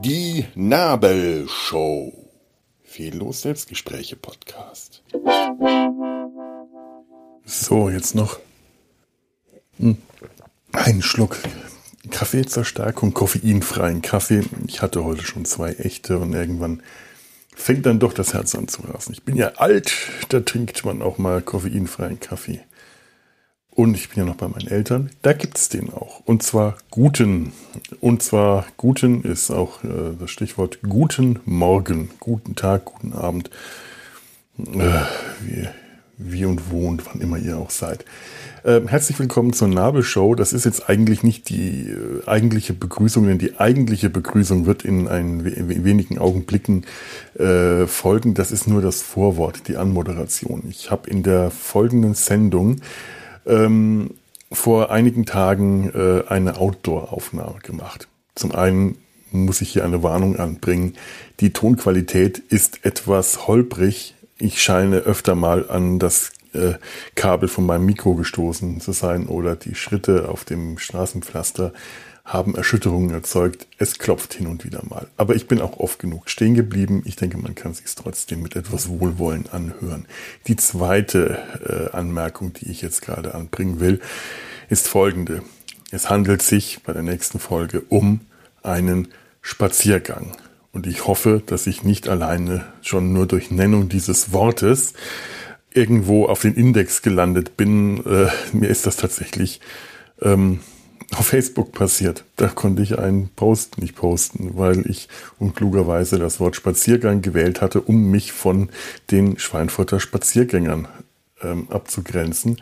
[0.00, 2.12] Die Nabelshow.
[2.84, 5.02] Fehllos Selbstgespräche Podcast.
[7.44, 8.38] So, jetzt noch
[9.78, 9.96] hm,
[10.70, 11.36] einen Schluck
[12.12, 14.44] Kaffeezerstärkung, koffeinfreien Kaffee.
[14.68, 16.84] Ich hatte heute schon zwei echte und irgendwann
[17.56, 19.12] fängt dann doch das Herz an zu rasen.
[19.12, 19.92] Ich bin ja alt,
[20.28, 22.60] da trinkt man auch mal koffeinfreien Kaffee.
[23.78, 25.10] Und ich bin ja noch bei meinen Eltern.
[25.22, 26.18] Da gibt es den auch.
[26.24, 27.52] Und zwar guten.
[28.00, 33.50] Und zwar guten ist auch äh, das Stichwort guten Morgen, guten Tag, guten Abend.
[34.58, 35.02] Äh,
[35.44, 35.68] wie,
[36.16, 38.04] wie und wo und wann immer ihr auch seid.
[38.64, 40.34] Äh, herzlich willkommen zur Nabelshow.
[40.34, 45.06] Das ist jetzt eigentlich nicht die äh, eigentliche Begrüßung, denn die eigentliche Begrüßung wird in
[45.06, 46.84] ein wenigen Augenblicken
[47.38, 48.34] äh, folgen.
[48.34, 50.64] Das ist nur das Vorwort, die Anmoderation.
[50.68, 52.80] Ich habe in der folgenden Sendung
[53.46, 54.14] ähm,
[54.50, 58.08] vor einigen Tagen äh, eine Outdoor-Aufnahme gemacht.
[58.34, 58.98] Zum einen
[59.30, 60.94] muss ich hier eine Warnung anbringen.
[61.40, 64.14] Die Tonqualität ist etwas holprig.
[64.38, 66.74] Ich scheine öfter mal an das äh,
[67.14, 71.72] Kabel von meinem Mikro gestoßen zu sein oder die Schritte auf dem Straßenpflaster
[72.28, 73.66] haben Erschütterungen erzeugt.
[73.78, 75.08] Es klopft hin und wieder mal.
[75.16, 77.02] Aber ich bin auch oft genug stehen geblieben.
[77.06, 80.04] Ich denke, man kann sich trotzdem mit etwas Wohlwollen anhören.
[80.46, 84.00] Die zweite äh, Anmerkung, die ich jetzt gerade anbringen will,
[84.68, 85.42] ist folgende.
[85.90, 88.20] Es handelt sich bei der nächsten Folge um
[88.62, 89.08] einen
[89.40, 90.36] Spaziergang.
[90.70, 94.92] Und ich hoffe, dass ich nicht alleine schon nur durch Nennung dieses Wortes
[95.72, 98.04] irgendwo auf den Index gelandet bin.
[98.04, 99.62] Äh, mir ist das tatsächlich
[100.20, 100.60] ähm,
[101.16, 102.24] auf Facebook passiert.
[102.36, 107.80] Da konnte ich einen Post nicht posten, weil ich unklugerweise das Wort Spaziergang gewählt hatte,
[107.80, 108.68] um mich von
[109.10, 110.88] den Schweinfurter Spaziergängern
[111.42, 112.60] ähm, abzugrenzen.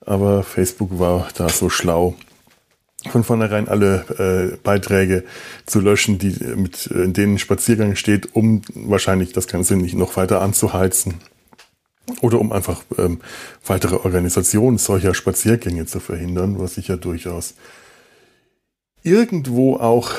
[0.00, 2.14] Aber Facebook war da so schlau,
[3.10, 5.24] von vornherein alle äh, Beiträge
[5.66, 10.16] zu löschen, die mit äh, in denen Spaziergang steht, um wahrscheinlich das Ganze nicht noch
[10.16, 11.14] weiter anzuheizen
[12.20, 13.20] oder um einfach ähm,
[13.66, 17.54] weitere Organisationen solcher Spaziergänge zu verhindern, was ich ja durchaus
[19.02, 20.12] irgendwo auch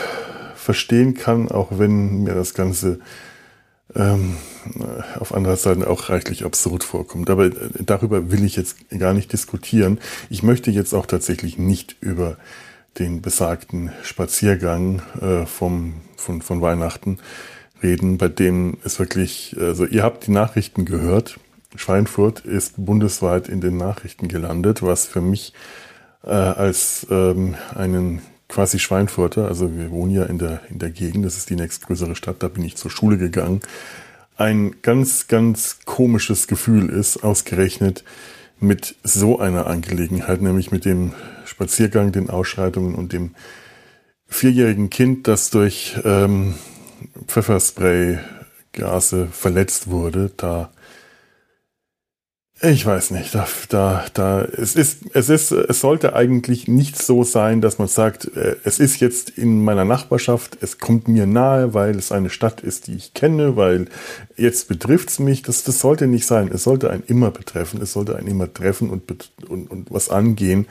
[0.56, 3.00] verstehen kann, auch wenn mir das Ganze
[3.96, 4.38] ähm,
[5.20, 7.30] auf anderer Seite auch reichlich absurd vorkommt.
[7.30, 7.52] Aber äh,
[7.86, 10.00] darüber will ich jetzt gar nicht diskutieren.
[10.30, 12.38] Ich möchte jetzt auch tatsächlich nicht über
[13.00, 17.20] den besagten Spaziergang äh, vom, von, von Weihnachten
[17.82, 21.40] reden, bei dem es wirklich, also ihr habt die Nachrichten gehört,
[21.76, 25.54] Schweinfurt ist bundesweit in den Nachrichten gelandet, was für mich
[26.24, 31.26] äh, als ähm, einen quasi Schweinfurter, also wir wohnen ja in der, in der Gegend,
[31.26, 33.62] das ist die nächstgrößere Stadt, da bin ich zur Schule gegangen,
[34.38, 38.04] ein ganz, ganz komisches Gefühl ist, ausgerechnet
[38.60, 41.14] mit so einer Angelegenheit, nämlich mit dem
[41.46, 43.36] Spaziergang, den Ausschreitungen und dem
[44.28, 46.56] vierjährigen Kind, das durch ähm,
[47.28, 50.72] Pfefferspray-Gase verletzt wurde, da
[52.66, 57.26] ich weiß nicht, da, da, da, es ist, es ist, es sollte eigentlich nicht so
[57.26, 61.74] sein, dass man sagt, äh, es ist jetzt in meiner Nachbarschaft, es kommt mir nahe,
[61.74, 63.88] weil es eine Stadt ist, die ich kenne, weil
[64.38, 65.42] jetzt betrifft's mich.
[65.42, 66.50] Das, das sollte nicht sein.
[66.54, 69.12] Es sollte einen immer betreffen, es sollte einen immer treffen und,
[69.50, 70.68] und, und was angehen.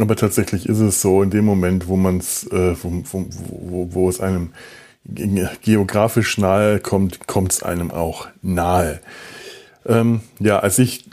[0.00, 3.88] Aber tatsächlich ist es so, in dem Moment, wo man es, äh, wo, wo, wo,
[3.94, 4.50] wo es einem
[5.62, 9.00] geografisch nahe kommt, kommt es einem auch nahe.
[9.86, 11.04] Ähm, ja, als ich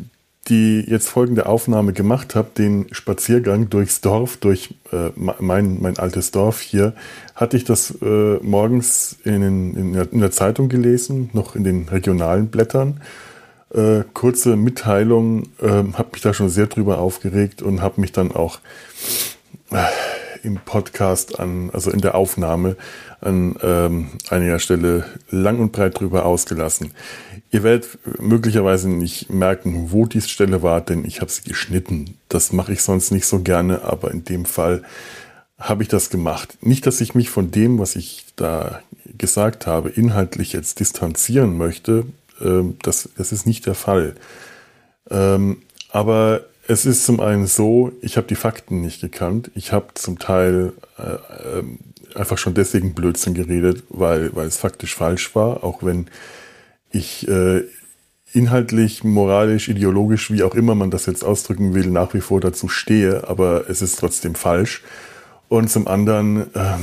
[0.48, 6.32] die jetzt folgende Aufnahme gemacht habe, den Spaziergang durchs Dorf, durch äh, mein, mein altes
[6.32, 6.94] Dorf hier,
[7.36, 9.44] hatte ich das äh, morgens in,
[9.76, 13.02] in, in, der Zeitung gelesen, noch in den regionalen Blättern.
[13.74, 18.32] Äh, kurze Mitteilung, äh, habe mich da schon sehr drüber aufgeregt und habe mich dann
[18.32, 18.60] auch
[19.70, 19.86] äh,
[20.44, 22.76] im Podcast an, also in der Aufnahme
[23.22, 26.92] an ähm, einiger Stelle lang und breit drüber ausgelassen.
[27.52, 32.18] Ihr werdet möglicherweise nicht merken, wo diese Stelle war, denn ich habe sie geschnitten.
[32.30, 34.84] Das mache ich sonst nicht so gerne, aber in dem Fall
[35.60, 36.58] habe ich das gemacht.
[36.62, 38.82] Nicht, dass ich mich von dem, was ich da
[39.18, 42.06] gesagt habe, inhaltlich jetzt distanzieren möchte.
[42.42, 44.16] Ähm, das, das ist nicht der Fall.
[45.10, 49.52] Ähm, aber es ist zum einen so, ich habe die Fakten nicht gekannt.
[49.56, 51.80] Ich habe zum Teil äh, ähm,
[52.16, 56.08] einfach schon deswegen Blödsinn geredet, weil, weil es faktisch falsch war, auch wenn
[56.92, 57.64] ich äh,
[58.34, 62.68] inhaltlich, moralisch, ideologisch, wie auch immer man das jetzt ausdrücken will, nach wie vor dazu
[62.70, 64.84] stehe, aber es ist trotzdem falsch.
[65.50, 66.78] Und zum anderen, äh,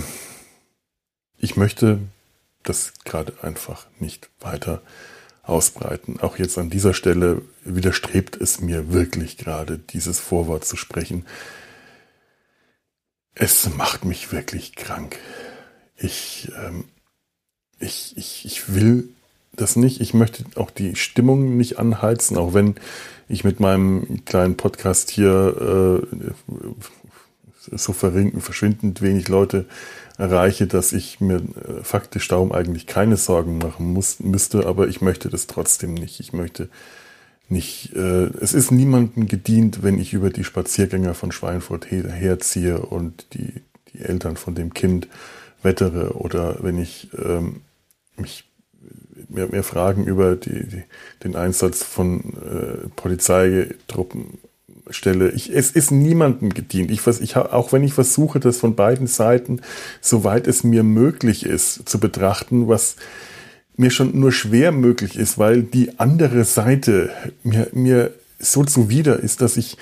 [1.38, 2.00] ich möchte
[2.62, 4.82] das gerade einfach nicht weiter
[5.42, 6.20] ausbreiten.
[6.20, 11.24] Auch jetzt an dieser Stelle widerstrebt es mir wirklich gerade, dieses Vorwort zu sprechen.
[13.34, 15.16] Es macht mich wirklich krank.
[15.96, 16.84] Ich, ähm,
[17.78, 19.08] ich, ich, ich will
[19.60, 20.00] das nicht.
[20.00, 22.76] Ich möchte auch die Stimmung nicht anheizen, auch wenn
[23.28, 26.30] ich mit meinem kleinen Podcast hier äh,
[27.72, 29.66] so verschwindend wenig Leute
[30.16, 35.00] erreiche, dass ich mir äh, faktisch darum eigentlich keine Sorgen machen muss, müsste, aber ich
[35.00, 36.20] möchte das trotzdem nicht.
[36.20, 36.68] Ich möchte
[37.48, 42.78] nicht, äh, es ist niemandem gedient, wenn ich über die Spaziergänger von Schweinfurt her, herziehe
[42.78, 43.62] und die,
[43.92, 45.08] die Eltern von dem Kind
[45.62, 47.62] wettere oder wenn ich ähm,
[48.16, 48.47] mich
[49.28, 50.82] mehr, mehr Fragen über die, die,
[51.24, 54.38] den Einsatz von äh, Polizeitruppen
[54.90, 55.30] stelle.
[55.30, 56.90] Ich, es ist niemandem gedient.
[56.90, 59.60] Ich, ich, auch wenn ich versuche, das von beiden Seiten,
[60.00, 62.96] soweit es mir möglich ist, zu betrachten, was
[63.76, 67.10] mir schon nur schwer möglich ist, weil die andere Seite
[67.42, 69.76] mir, mir so zuwider ist, dass ich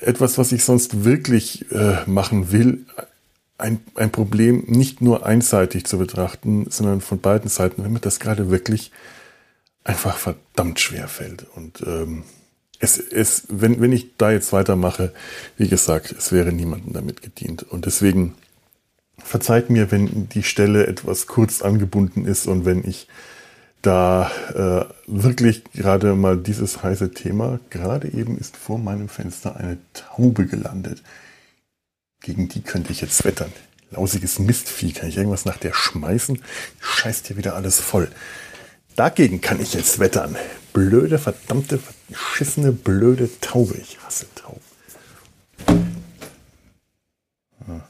[0.00, 2.84] etwas, was ich sonst wirklich äh, machen will,
[3.58, 8.20] ein, ein Problem nicht nur einseitig zu betrachten, sondern von beiden Seiten, wenn mir das
[8.20, 8.92] gerade wirklich
[9.84, 11.46] einfach verdammt schwer fällt.
[11.54, 12.22] Und ähm,
[12.78, 15.12] es, es, wenn, wenn ich da jetzt weitermache,
[15.56, 17.64] wie gesagt, es wäre niemandem damit gedient.
[17.64, 18.34] Und deswegen
[19.18, 23.08] verzeiht mir, wenn die Stelle etwas kurz angebunden ist und wenn ich
[23.82, 29.78] da äh, wirklich gerade mal dieses heiße Thema, gerade eben ist vor meinem Fenster eine
[29.92, 31.02] Taube gelandet.
[32.20, 33.52] Gegen die könnte ich jetzt wettern.
[33.90, 36.42] Lausiges Mistvieh, kann ich irgendwas nach der schmeißen?
[36.80, 38.10] Scheißt hier wieder alles voll.
[38.96, 40.36] Dagegen kann ich jetzt wettern.
[40.72, 43.76] Blöde, verdammte, verschissene, blöde Taube.
[43.78, 44.60] Ich hasse Tauben.
[47.66, 47.80] Ah,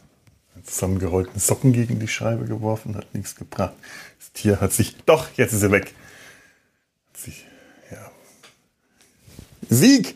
[0.63, 3.75] zusammengerollten Socken gegen die Scheibe geworfen, hat nichts gebracht.
[4.19, 4.97] Das Tier hat sich.
[5.07, 5.95] Doch, jetzt ist er weg.
[7.09, 7.45] Hat sich.
[7.91, 8.11] Ja.
[9.69, 10.15] Sieg!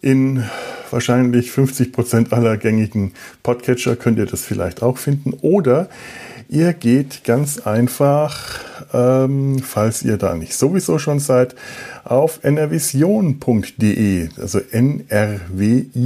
[0.00, 0.44] in
[0.90, 3.12] wahrscheinlich 50 Prozent aller gängigen
[3.42, 5.32] Podcatcher könnt ihr das vielleicht auch finden.
[5.40, 5.88] Oder
[6.48, 8.60] ihr geht ganz einfach,
[8.92, 11.54] ähm, falls ihr da nicht sowieso schon seid,
[12.04, 16.00] auf nrvision.de, also nrvision.de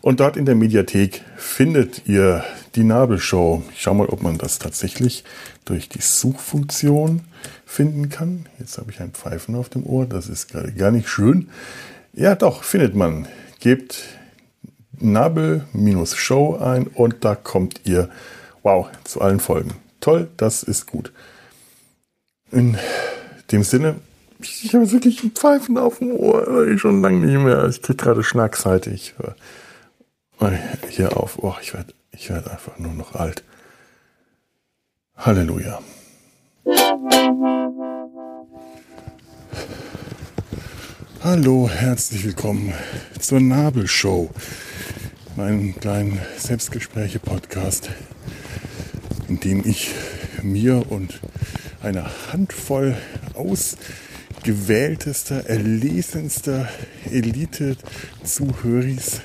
[0.00, 2.44] und dort in der Mediathek findet ihr
[2.74, 3.62] die Nabelshow.
[3.72, 5.24] Ich schau mal, ob man das tatsächlich
[5.64, 7.22] durch die Suchfunktion
[7.64, 8.46] finden kann.
[8.58, 11.48] Jetzt habe ich ein Pfeifen auf dem Ohr, das ist gar nicht schön.
[12.12, 13.26] Ja, doch, findet man.
[13.60, 14.04] Gebt
[15.04, 18.08] Nabel-Show ein und da kommt ihr,
[18.62, 19.74] wow, zu allen Folgen.
[20.00, 21.12] Toll, das ist gut.
[22.50, 22.76] In
[23.52, 23.96] dem Sinne,
[24.40, 27.66] ich, ich habe wirklich ein Pfeifen auf dem Ohr, ich schon lange nicht mehr.
[27.68, 28.90] Ich kriege gerade Schnackseite.
[28.90, 29.36] Ich höre
[30.88, 31.38] hier auf.
[31.42, 33.42] Oh, ich werde ich werd einfach nur noch alt.
[35.16, 35.80] Halleluja.
[41.22, 42.72] Hallo, herzlich willkommen
[43.18, 44.30] zur Nabelshow,
[45.36, 47.90] meinem kleinen Selbstgespräche-Podcast,
[49.28, 49.90] in dem ich
[50.42, 51.20] mir und
[51.82, 52.96] einer Handvoll
[53.34, 56.68] ausgewähltester, erlesenster
[57.10, 59.20] Elite-Zuhöris.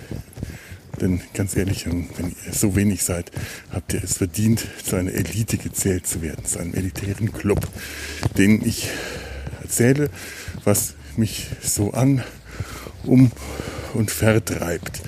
[1.00, 3.32] Denn ganz ehrlich, wenn ihr so wenig seid,
[3.72, 7.68] habt ihr es verdient, zu einer Elite gezählt zu werden, zu einem elitären Club,
[8.38, 8.90] den ich
[9.62, 10.10] erzähle,
[10.64, 12.24] was mich so an,
[13.04, 13.32] um
[13.94, 15.02] und vertreibt.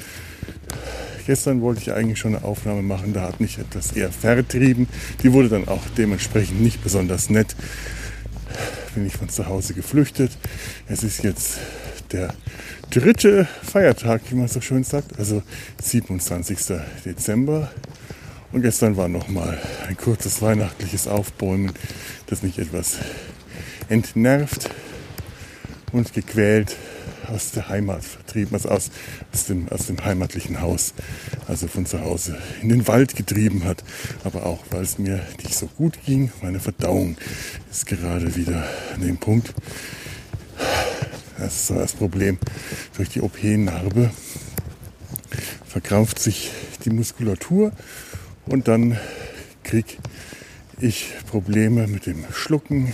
[1.25, 4.87] Gestern wollte ich eigentlich schon eine Aufnahme machen, da hat mich etwas eher vertrieben.
[5.23, 7.55] Die wurde dann auch dementsprechend nicht besonders nett.
[8.95, 10.31] Bin ich von zu Hause geflüchtet.
[10.87, 11.59] Es ist jetzt
[12.11, 12.33] der
[12.89, 15.43] dritte Feiertag, wie man so schön sagt, also
[15.81, 16.57] 27.
[17.05, 17.71] Dezember.
[18.51, 21.71] Und gestern war noch mal ein kurzes weihnachtliches Aufbäumen,
[22.27, 22.97] das mich etwas
[23.87, 24.69] entnervt
[25.93, 26.75] und gequält
[27.31, 28.91] aus der Heimat vertrieben, also aus,
[29.33, 30.93] aus, dem, aus dem heimatlichen Haus,
[31.47, 33.83] also von zu Hause, in den Wald getrieben hat.
[34.23, 36.31] Aber auch, weil es mir nicht so gut ging.
[36.41, 37.17] Meine Verdauung
[37.69, 39.53] ist gerade wieder an dem Punkt.
[41.38, 42.38] Das ist so das Problem.
[42.97, 44.11] Durch die OP-Narbe
[45.65, 46.51] verkrampft sich
[46.85, 47.71] die Muskulatur
[48.45, 48.97] und dann
[49.63, 49.97] krieg
[50.79, 52.93] ich Probleme mit dem Schlucken,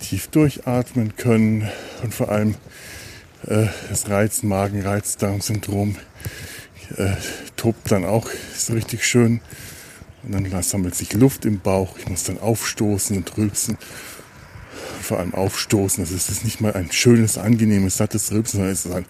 [0.00, 1.68] tief durchatmen können
[2.02, 2.54] und vor allem
[3.46, 5.96] äh, das Reiz, Magen, Reizdarmsyndrom
[6.96, 7.12] äh,
[7.56, 9.40] tobt dann auch so richtig schön.
[10.22, 11.96] Und dann sammelt sich Luft im Bauch.
[11.98, 13.78] Ich muss dann aufstoßen und rülpsen.
[15.02, 16.04] Vor allem aufstoßen.
[16.04, 19.06] Also es ist nicht mal ein schönes, angenehmes, sattes Rülpsen, sondern es ist ein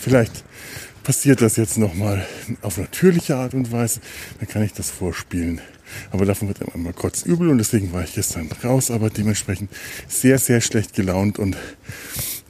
[0.00, 0.44] Vielleicht
[1.02, 2.26] passiert das jetzt nochmal
[2.62, 4.00] auf natürliche Art und Weise.
[4.38, 5.60] Dann kann ich das vorspielen.
[6.10, 9.70] Aber davon wird einem immer kurz übel und deswegen war ich gestern raus, aber dementsprechend
[10.08, 11.56] sehr, sehr schlecht gelaunt und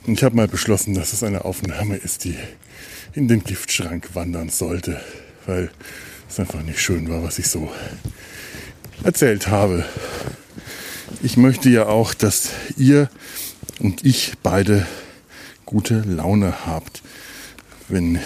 [0.07, 2.37] ich habe mal beschlossen, dass es eine Aufnahme ist, die
[3.15, 5.01] in den Giftschrank wandern sollte,
[5.47, 5.71] weil
[6.29, 7.71] es einfach nicht schön war, was ich so
[9.03, 9.85] erzählt habe.
[11.23, 13.09] Ich möchte ja auch, dass ihr
[13.79, 14.87] und ich beide
[15.65, 17.03] gute Laune habt,
[17.89, 18.19] wenn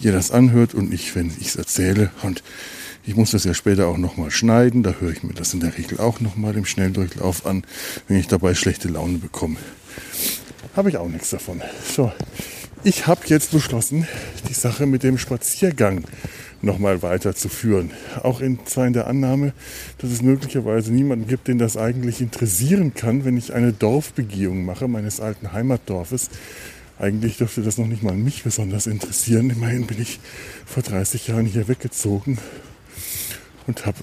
[0.00, 2.10] ihr das anhört und nicht, wenn ich es erzähle.
[2.22, 2.42] Und
[3.08, 4.82] ich muss das ja später auch nochmal schneiden.
[4.82, 7.64] Da höre ich mir das in der Regel auch nochmal im Schnelldurchlauf an,
[8.06, 9.56] wenn ich dabei schlechte Laune bekomme.
[10.76, 11.62] Habe ich auch nichts davon.
[11.90, 12.12] So,
[12.84, 14.06] ich habe jetzt beschlossen,
[14.50, 16.04] die Sache mit dem Spaziergang
[16.60, 17.92] nochmal weiterzuführen.
[18.22, 19.54] Auch in, der Annahme,
[19.96, 24.86] dass es möglicherweise niemanden gibt, den das eigentlich interessieren kann, wenn ich eine Dorfbegehung mache,
[24.86, 26.28] meines alten Heimatdorfes.
[26.98, 29.48] Eigentlich dürfte das noch nicht mal mich besonders interessieren.
[29.48, 30.20] Immerhin bin ich
[30.66, 32.36] vor 30 Jahren hier weggezogen
[33.68, 33.98] und habe,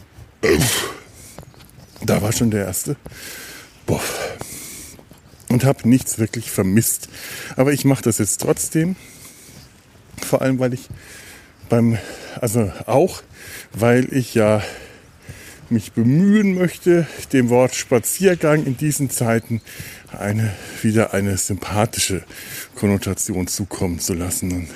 [2.05, 2.95] da war schon der erste,
[3.85, 3.99] boah,
[5.49, 7.09] und habe nichts wirklich vermisst.
[7.57, 8.95] Aber ich mache das jetzt trotzdem,
[10.21, 10.87] vor allem weil ich
[11.67, 11.97] beim,
[12.39, 13.23] also auch,
[13.73, 14.63] weil ich ja
[15.69, 19.61] mich bemühen möchte, dem Wort Spaziergang in diesen Zeiten
[20.11, 20.53] eine,
[20.83, 22.23] wieder eine sympathische
[22.75, 24.69] Konnotation zukommen zu lassen.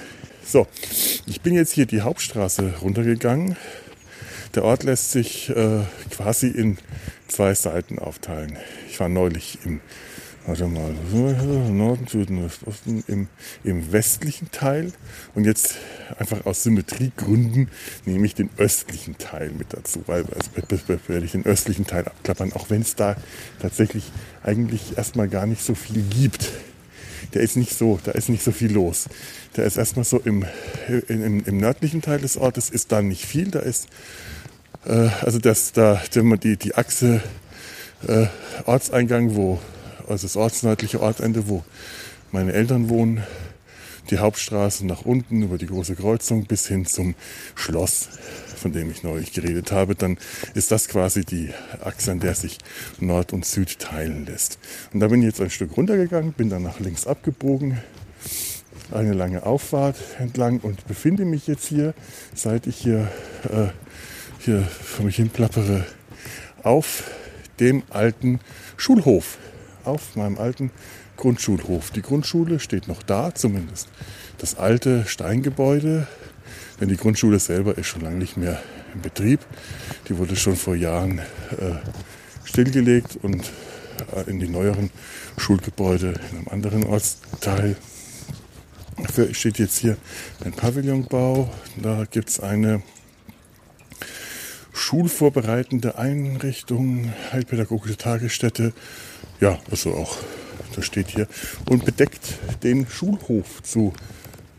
[0.43, 0.65] So,
[1.27, 3.55] ich bin jetzt hier die Hauptstraße runtergegangen
[4.55, 6.77] der Ort lässt sich äh, quasi in
[7.27, 8.57] zwei Seiten aufteilen.
[8.89, 9.81] Ich war neulich im,
[10.45, 10.93] warte mal,
[11.71, 13.27] Norden, Süden, Osten, im,
[13.63, 14.91] im westlichen Teil
[15.35, 15.75] und jetzt
[16.17, 17.69] einfach aus Symmetriegründen
[18.05, 20.49] nehme ich den östlichen Teil mit dazu, weil also,
[21.07, 23.15] werde ich den östlichen Teil abklappern, auch wenn es da
[23.61, 24.11] tatsächlich
[24.43, 26.49] eigentlich erstmal gar nicht so viel gibt
[27.33, 29.05] der ist nicht so, da ist nicht so viel los.
[29.55, 30.45] Der ist erstmal so im,
[31.07, 33.51] im, im nördlichen Teil des Ortes ist da nicht viel.
[33.51, 33.87] Da ist
[34.89, 37.21] äh, also das, da, die, die Achse
[38.07, 38.25] äh,
[38.65, 39.59] Ortseingang, wo,
[40.07, 41.63] also das ortsnördliche Ortende, wo
[42.31, 43.23] meine Eltern wohnen,
[44.09, 47.13] die Hauptstraße nach unten über die große Kreuzung bis hin zum
[47.53, 48.09] Schloss,
[48.55, 50.17] von dem ich neulich geredet habe, dann
[50.55, 51.51] ist das quasi die
[51.83, 52.57] Achse, an der sich
[52.99, 54.57] Nord und Süd teilen lässt.
[54.93, 57.77] Und da bin ich jetzt ein Stück runtergegangen, bin dann nach links abgebogen,
[58.91, 61.93] eine lange Auffahrt entlang und befinde mich jetzt hier,
[62.33, 63.11] seit ich hier
[63.51, 63.67] äh,
[64.49, 65.85] hier vor mich hin plappere,
[66.63, 67.03] auf
[67.59, 68.39] dem alten
[68.77, 69.37] Schulhof,
[69.83, 70.71] auf meinem alten
[71.17, 71.91] Grundschulhof.
[71.91, 73.89] Die Grundschule steht noch da, zumindest
[74.39, 76.07] das alte Steingebäude,
[76.81, 78.59] denn die Grundschule selber ist schon lange nicht mehr
[78.95, 79.39] in Betrieb.
[80.07, 81.75] Die wurde schon vor Jahren äh,
[82.43, 83.51] stillgelegt und
[84.15, 84.89] äh, in die neueren
[85.37, 87.75] Schulgebäude in einem anderen Ortsteil.
[88.97, 89.95] Dafür steht jetzt hier
[90.43, 91.51] ein Pavillonbau.
[91.77, 92.81] Da gibt es eine
[94.79, 98.73] schulvorbereitende Einrichtung, heilpädagogische Tagesstätte.
[99.41, 100.17] Ja, also auch,
[100.75, 101.27] das steht hier.
[101.69, 103.93] Und bedeckt den Schulhof zu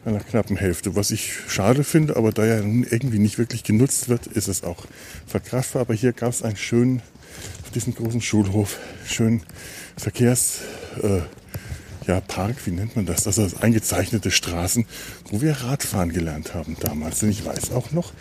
[0.04, 4.08] einer knappen Hälfte, was ich schade finde, aber da ja nun irgendwie nicht wirklich genutzt
[4.08, 4.86] wird, ist es auch
[5.26, 5.82] verkraftbar.
[5.82, 7.02] Aber hier gab es einen schönen,
[7.62, 9.42] auf diesem großen Schulhof, schönen
[9.96, 10.60] Verkehrs,
[11.02, 11.20] äh,
[12.06, 13.26] ja, Park, wie nennt man das?
[13.26, 14.86] Also eingezeichnete Straßen,
[15.30, 17.22] wo wir Radfahren gelernt haben damals.
[17.22, 18.12] Und ich weiß auch noch,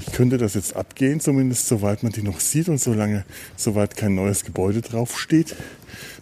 [0.00, 3.24] ich könnte das jetzt abgehen, zumindest soweit man die noch sieht und solange
[3.56, 5.56] soweit kein neues Gebäude draufsteht,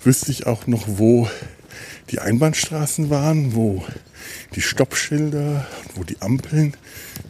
[0.04, 1.28] wüsste ich auch noch, wo
[2.10, 3.84] die Einbahnstraßen waren, wo
[4.54, 6.74] die Stoppschilder, wo die Ampeln.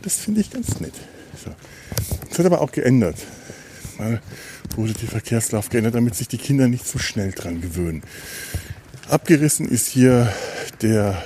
[0.03, 0.95] Das finde ich ganz nett.
[1.43, 1.51] So.
[2.29, 3.17] Das hat aber auch geändert.
[3.99, 4.21] Mal
[4.77, 8.03] wurde die Verkehrslauf geändert, damit sich die Kinder nicht so schnell dran gewöhnen.
[9.11, 10.33] Abgerissen ist hier
[10.83, 11.21] der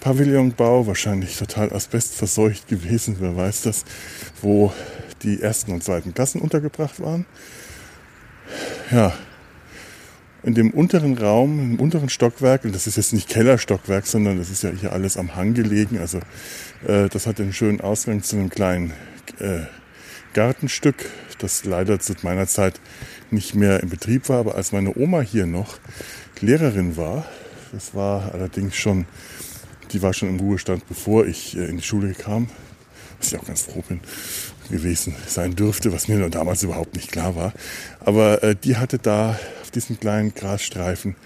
[0.00, 3.86] Pavillonbau, wahrscheinlich total asbestverseucht gewesen, wer weiß das,
[4.42, 4.74] wo
[5.22, 7.24] die ersten und zweiten Klassen untergebracht waren.
[8.90, 9.14] Ja,
[10.42, 14.50] in dem unteren Raum, im unteren Stockwerk, und das ist jetzt nicht Kellerstockwerk, sondern das
[14.50, 16.18] ist ja hier alles am Hang gelegen, also
[16.86, 18.92] äh, das hat einen schönen Ausgang zu einem kleinen
[19.40, 19.60] äh,
[20.34, 21.06] Gartenstück,
[21.38, 22.80] das leider zu meiner Zeit
[23.32, 25.78] nicht mehr in Betrieb war, aber als meine Oma hier noch
[26.40, 27.26] Lehrerin war,
[27.72, 29.06] das war allerdings schon,
[29.92, 32.48] die war schon im Ruhestand, bevor ich äh, in die Schule kam,
[33.18, 34.00] was ich auch ganz froh bin
[34.70, 37.52] gewesen sein dürfte, was mir damals überhaupt nicht klar war.
[38.00, 41.16] Aber äh, die hatte da auf diesem kleinen Grasstreifen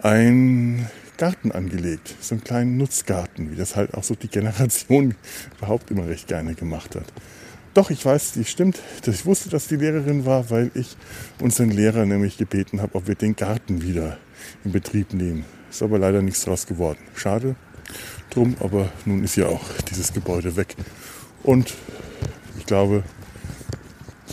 [0.00, 0.86] einen
[1.16, 5.14] Garten angelegt, so einen kleinen Nutzgarten, wie das halt auch so die Generation
[5.58, 7.06] überhaupt immer recht gerne gemacht hat.
[7.76, 8.80] Doch, ich weiß, die stimmt.
[9.04, 10.96] Ich wusste, dass die Lehrerin war, weil ich
[11.42, 14.16] unseren Lehrer nämlich gebeten habe, ob wir den Garten wieder
[14.64, 15.44] in Betrieb nehmen.
[15.68, 17.00] Ist aber leider nichts draus geworden.
[17.14, 17.54] Schade
[18.30, 20.74] drum, aber nun ist ja auch dieses Gebäude weg.
[21.42, 21.74] Und
[22.58, 23.04] ich glaube,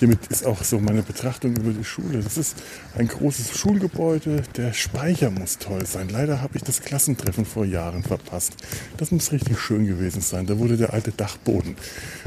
[0.04, 2.22] hiermit ist auch so meine Betrachtung über die Schule.
[2.22, 2.58] Das ist
[2.98, 4.44] ein großes Schulgebäude.
[4.58, 6.10] Der Speicher muss toll sein.
[6.10, 8.52] Leider habe ich das Klassentreffen vor Jahren verpasst.
[8.98, 10.46] Das muss richtig schön gewesen sein.
[10.46, 11.78] Da wurde der alte Dachboden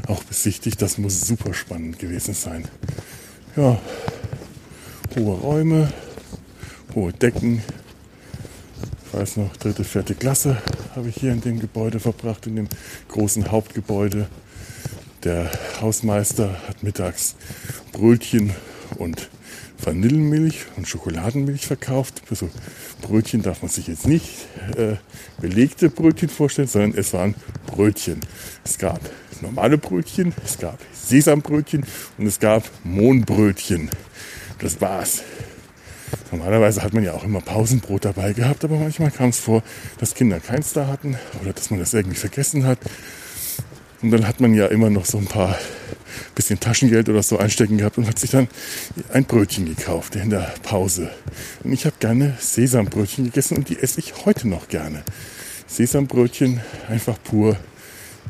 [0.07, 0.81] auch besichtigt.
[0.81, 2.65] Das muss super spannend gewesen sein.
[3.57, 3.79] Ja,
[5.15, 5.93] hohe Räume,
[6.95, 7.63] hohe Decken.
[9.07, 10.57] Ich weiß noch, dritte, vierte Klasse
[10.95, 12.69] habe ich hier in dem Gebäude verbracht, in dem
[13.09, 14.29] großen Hauptgebäude.
[15.27, 17.35] Der Hausmeister hat mittags
[17.91, 18.53] Brötchen
[18.97, 19.29] und
[19.83, 22.23] Vanillenmilch und Schokoladenmilch verkauft.
[22.31, 22.49] Also
[23.03, 24.95] Brötchen darf man sich jetzt nicht äh,
[25.41, 27.35] belegte Brötchen vorstellen, sondern es waren
[27.67, 28.21] Brötchen.
[28.65, 29.01] Es gab
[29.41, 31.85] normale Brötchen, es gab Sesambrötchen
[32.19, 33.91] und es gab Mohnbrötchen.
[34.61, 35.25] Das war's.
[36.31, 39.65] Normalerweise hat man ja auch immer Pausenbrot dabei gehabt, aber manchmal kam es vor,
[39.99, 42.79] dass Kinder keins da hatten oder dass man das irgendwie vergessen hat.
[44.03, 45.59] Und dann hat man ja immer noch so ein paar
[46.35, 48.49] bisschen Taschengeld oder so einstecken gehabt und hat sich dann
[49.13, 51.11] ein Brötchen gekauft in der Pause.
[51.65, 55.03] Und ich habe gerne Sesambrötchen gegessen und die esse ich heute noch gerne.
[55.67, 57.57] Sesambrötchen, einfach pur,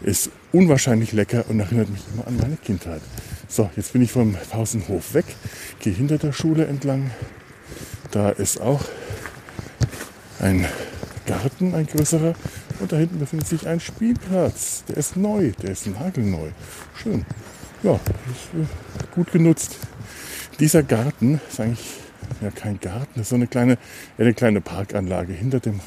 [0.03, 3.03] ist unwahrscheinlich lecker und erinnert mich immer an meine Kindheit.
[3.49, 5.27] So, jetzt bin ich vom Pausenhof weg,
[5.81, 7.11] gehe hinter der Schule entlang.
[8.11, 8.83] Da ist auch
[10.41, 10.65] ein
[11.27, 12.35] Garten, ein größerer.
[12.81, 14.85] Und da hinten befindet sich ein Spielplatz.
[14.89, 16.49] Der ist neu, der ist nagelneu.
[17.03, 17.25] Schön.
[17.83, 17.99] Ja, äh,
[19.15, 19.77] gut genutzt.
[20.59, 21.87] Dieser Garten ist eigentlich
[22.41, 23.79] ja kein Garten, das ist so eine kleine,
[24.19, 25.81] eine kleine Parkanlage hinter dem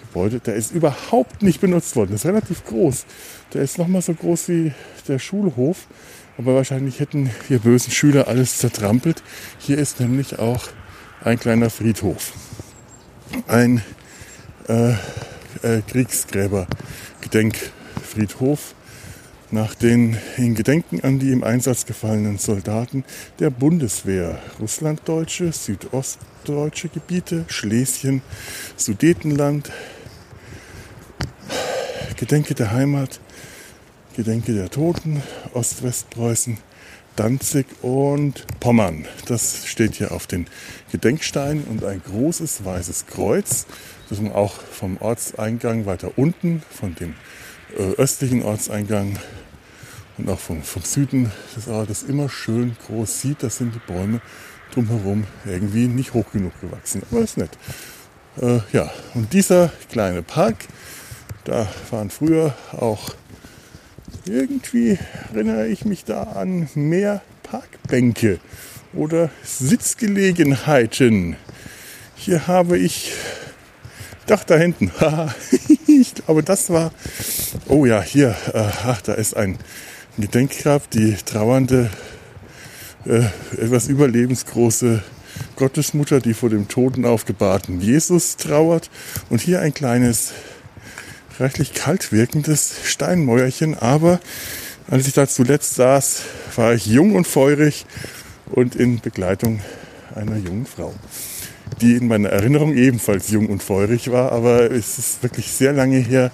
[0.00, 0.40] Gebäude.
[0.40, 2.08] Der ist überhaupt nicht benutzt worden.
[2.08, 3.06] Der ist relativ groß.
[3.54, 4.72] Der ist nochmal so groß wie
[5.08, 5.86] der Schulhof.
[6.38, 9.22] Aber wahrscheinlich hätten wir bösen Schüler alles zertrampelt.
[9.58, 10.68] Hier ist nämlich auch
[11.22, 12.32] ein kleiner Friedhof.
[13.46, 13.82] Ein
[14.68, 14.94] äh,
[15.62, 18.74] äh, Kriegsgräber-Gedenkfriedhof
[19.50, 23.04] nach den in Gedenken an die im Einsatz gefallenen Soldaten
[23.38, 28.22] der Bundeswehr, Russlanddeutsche, Südostdeutsche Gebiete, Schlesien,
[28.76, 29.70] Sudetenland,
[32.16, 33.20] Gedenke der Heimat,
[34.16, 35.22] Gedenke der Toten,
[35.52, 36.56] Ostwestpreußen,
[37.14, 39.04] Danzig und Pommern.
[39.26, 40.46] Das steht hier auf den
[40.92, 43.66] Gedenksteinen und ein großes weißes Kreuz,
[44.20, 47.14] man auch vom Ortseingang weiter unten, von dem
[47.76, 49.18] äh, östlichen Ortseingang
[50.18, 53.42] und auch vom, vom Süden des Ortes immer schön groß sieht.
[53.42, 54.20] Das sind die Bäume
[54.74, 57.02] drumherum irgendwie nicht hoch genug gewachsen.
[57.10, 57.50] Aber ist nett.
[58.40, 60.56] Äh, ja, und dieser kleine Park,
[61.44, 63.14] da waren früher auch
[64.26, 64.98] irgendwie
[65.32, 68.38] erinnere ich mich da an mehr Parkbänke
[68.92, 71.36] oder Sitzgelegenheiten.
[72.14, 73.12] Hier habe ich,
[74.26, 74.90] doch da hinten,
[75.86, 76.92] ich glaube das war,
[77.68, 79.58] oh ja, hier, äh, ach, da ist ein
[80.18, 81.90] Gedenkgrab, die trauernde,
[83.06, 83.22] äh,
[83.56, 85.02] etwas überlebensgroße
[85.56, 88.90] Gottesmutter, die vor dem Toten aufgebahrten Jesus trauert.
[89.30, 90.32] Und hier ein kleines
[91.38, 94.20] reichlich kalt wirkendes Steinmäuerchen, aber
[94.90, 96.22] als ich da zuletzt saß,
[96.56, 97.86] war ich jung und feurig
[98.50, 99.60] und in Begleitung
[100.14, 100.94] einer jungen Frau,
[101.80, 105.98] die in meiner Erinnerung ebenfalls jung und feurig war, aber es ist wirklich sehr lange
[105.98, 106.30] her.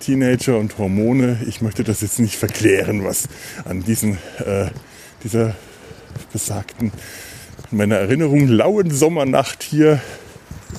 [0.00, 3.28] Teenager und Hormone, ich möchte das jetzt nicht verklären, was
[3.64, 4.66] an diesen, äh,
[5.24, 5.54] dieser
[6.32, 6.92] besagten,
[7.70, 10.00] in meiner Erinnerung lauen Sommernacht hier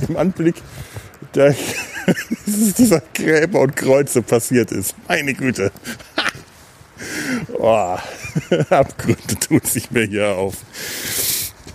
[0.08, 0.56] im Anblick
[1.36, 1.56] der
[2.46, 4.96] dieser Gräber und Kreuze passiert ist.
[5.08, 5.72] Meine Güte.
[7.60, 7.98] oh,
[8.70, 10.56] Abgründe tun sich mir hier auf.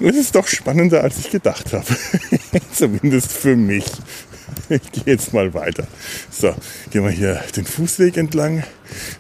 [0.01, 1.87] Es ist doch spannender, als ich gedacht habe.
[2.73, 3.85] Zumindest für mich.
[4.69, 5.87] Ich gehe jetzt mal weiter.
[6.31, 6.55] So,
[6.91, 8.65] gehen wir hier den Fußweg entlang.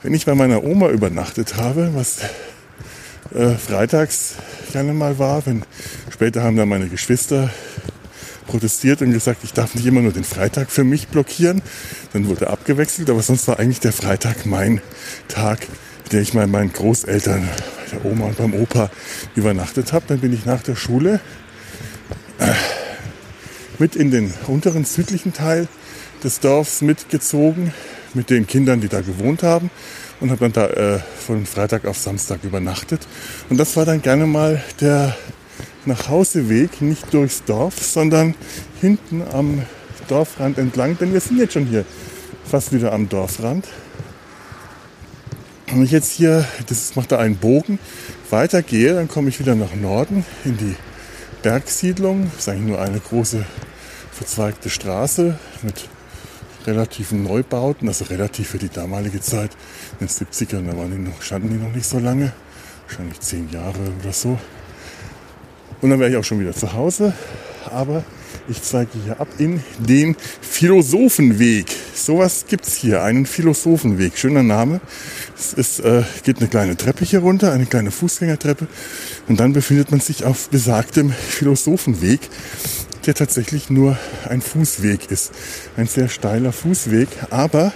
[0.02, 2.18] Wenn ich bei meiner Oma übernachtet habe, was
[3.34, 4.34] äh, freitags
[4.72, 5.62] gerne mal war, wenn
[6.10, 7.50] später haben dann meine Geschwister
[8.46, 11.62] protestiert und gesagt, ich darf nicht immer nur den Freitag für mich blockieren.
[12.12, 14.80] Dann wurde abgewechselt, aber sonst war eigentlich der Freitag mein
[15.28, 15.66] Tag,
[16.12, 17.48] der ich mal meinen Großeltern,
[17.94, 18.90] der Oma und beim Opa
[19.34, 20.04] übernachtet habe.
[20.08, 21.20] Dann bin ich nach der Schule
[22.38, 22.52] äh,
[23.78, 25.68] mit in den unteren südlichen Teil
[26.22, 27.72] des Dorfs mitgezogen,
[28.14, 29.70] mit den Kindern, die da gewohnt haben
[30.20, 33.06] und habe dann da äh, von Freitag auf Samstag übernachtet.
[33.50, 35.16] Und das war dann gerne mal der
[35.84, 38.34] Nachhauseweg, nicht durchs Dorf, sondern
[38.80, 39.62] hinten am
[40.08, 41.84] Dorfrand entlang, denn wir sind jetzt schon hier
[42.44, 43.66] fast wieder am Dorfrand.
[45.74, 47.80] Wenn ich jetzt hier, das macht da einen Bogen,
[48.30, 50.76] weitergehe, dann komme ich wieder nach Norden in die
[51.42, 52.30] Bergsiedlung.
[52.30, 53.44] Das ist eigentlich nur eine große
[54.12, 55.88] verzweigte Straße mit
[56.64, 59.50] relativen Neubauten, also relativ für die damalige Zeit,
[59.98, 62.32] in den 70ern, da waren die noch, standen die noch nicht so lange,
[62.86, 64.38] wahrscheinlich zehn Jahre oder so.
[65.80, 67.14] Und dann wäre ich auch schon wieder zu Hause,
[67.68, 68.04] aber
[68.46, 71.66] ich zeige hier ab in den Philosophenweg.
[71.94, 74.18] Sowas gibt es hier, einen Philosophenweg.
[74.18, 74.80] Schöner Name.
[75.36, 78.66] Es ist, äh, geht eine kleine Treppe hier runter, eine kleine Fußgängertreppe.
[79.28, 82.20] Und dann befindet man sich auf besagtem Philosophenweg
[83.06, 85.32] der tatsächlich nur ein Fußweg ist.
[85.76, 87.72] Ein sehr steiler Fußweg, aber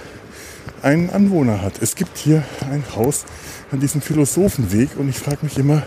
[0.81, 1.81] einen Anwohner hat.
[1.81, 3.25] Es gibt hier ein Haus
[3.71, 5.83] an diesem Philosophenweg und ich frage mich immer,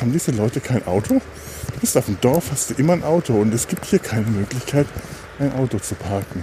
[0.00, 1.20] haben diese Leute kein Auto?
[1.72, 4.26] Du bist auf dem Dorf, hast du immer ein Auto und es gibt hier keine
[4.26, 4.86] Möglichkeit,
[5.38, 6.42] ein Auto zu parken.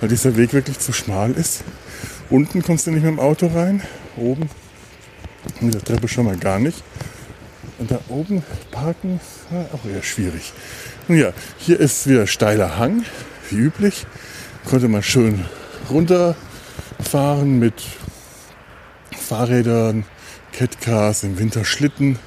[0.00, 1.64] Weil dieser Weg wirklich zu schmal ist.
[2.28, 3.82] Unten kommst du nicht mit dem Auto rein,
[4.16, 4.50] oben
[5.60, 6.82] mit der Treppe schon mal gar nicht.
[7.78, 9.20] Und da oben parken,
[9.72, 10.52] auch eher schwierig.
[11.08, 13.04] Nun ja, hier ist wieder steiler Hang,
[13.50, 14.06] wie üblich.
[14.68, 15.44] Konnte man schön
[15.90, 17.74] runterfahren mit
[19.16, 20.04] Fahrrädern,
[20.52, 22.18] Catcars, im Winter Schlitten.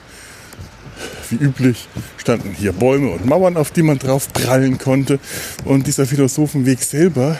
[1.30, 1.88] Wie üblich
[2.18, 5.20] standen hier Bäume und Mauern, auf die man drauf prallen konnte.
[5.65, 7.38] Und dieser Philosophenweg selber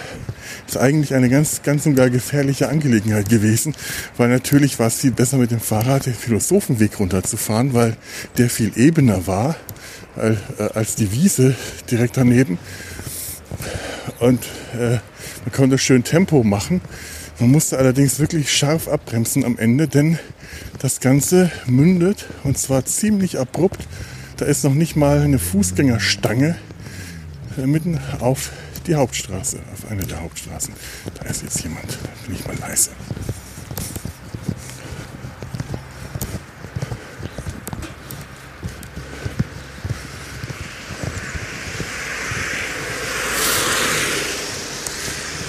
[0.68, 3.76] ist eigentlich eine ganz, ganz und gar gefährliche Angelegenheit gewesen,
[4.18, 7.98] weil natürlich war es viel besser mit dem Fahrrad den Philosophenweg runterzufahren, weil
[8.38, 9.56] der viel ebener war
[10.16, 10.36] äh,
[10.74, 11.56] als die Wiese
[11.90, 12.60] direkt daneben.
[14.20, 15.00] Und äh,
[15.46, 16.82] man konnte schön Tempo machen.
[17.40, 20.20] Man musste allerdings wirklich scharf abbremsen am Ende, denn
[20.80, 23.88] das Ganze mündet und zwar ziemlich abrupt.
[24.36, 26.58] Da ist noch nicht mal eine Fußgängerstange
[27.58, 28.52] äh, mitten auf
[28.88, 30.74] die Hauptstraße, auf eine der Hauptstraßen.
[31.18, 32.90] Da ist jetzt jemand, da bin ich mal leise.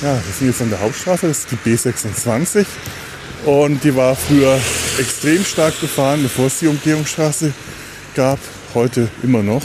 [0.02, 2.64] Ja, wir sind jetzt an der Hauptstraße, das ist die B26
[3.44, 4.58] und die war früher
[4.98, 7.52] extrem stark befahren, bevor es die Umgehungsstraße
[8.14, 8.38] gab,
[8.74, 9.62] heute immer noch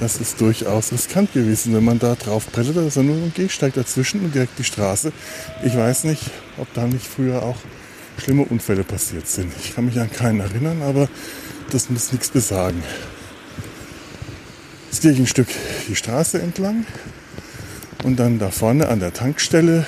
[0.00, 2.76] das ist durchaus riskant gewesen, wenn man da drauf brettert.
[2.76, 5.12] Da ist nur ein Gehsteig dazwischen und direkt die Straße.
[5.64, 6.22] Ich weiß nicht,
[6.58, 7.56] ob da nicht früher auch
[8.18, 9.52] schlimme Unfälle passiert sind.
[9.62, 11.08] Ich kann mich an keinen erinnern, aber
[11.70, 12.82] das muss nichts besagen.
[14.90, 15.48] Jetzt gehe ich ein Stück
[15.88, 16.86] die Straße entlang
[18.04, 19.86] und dann da vorne an der Tankstelle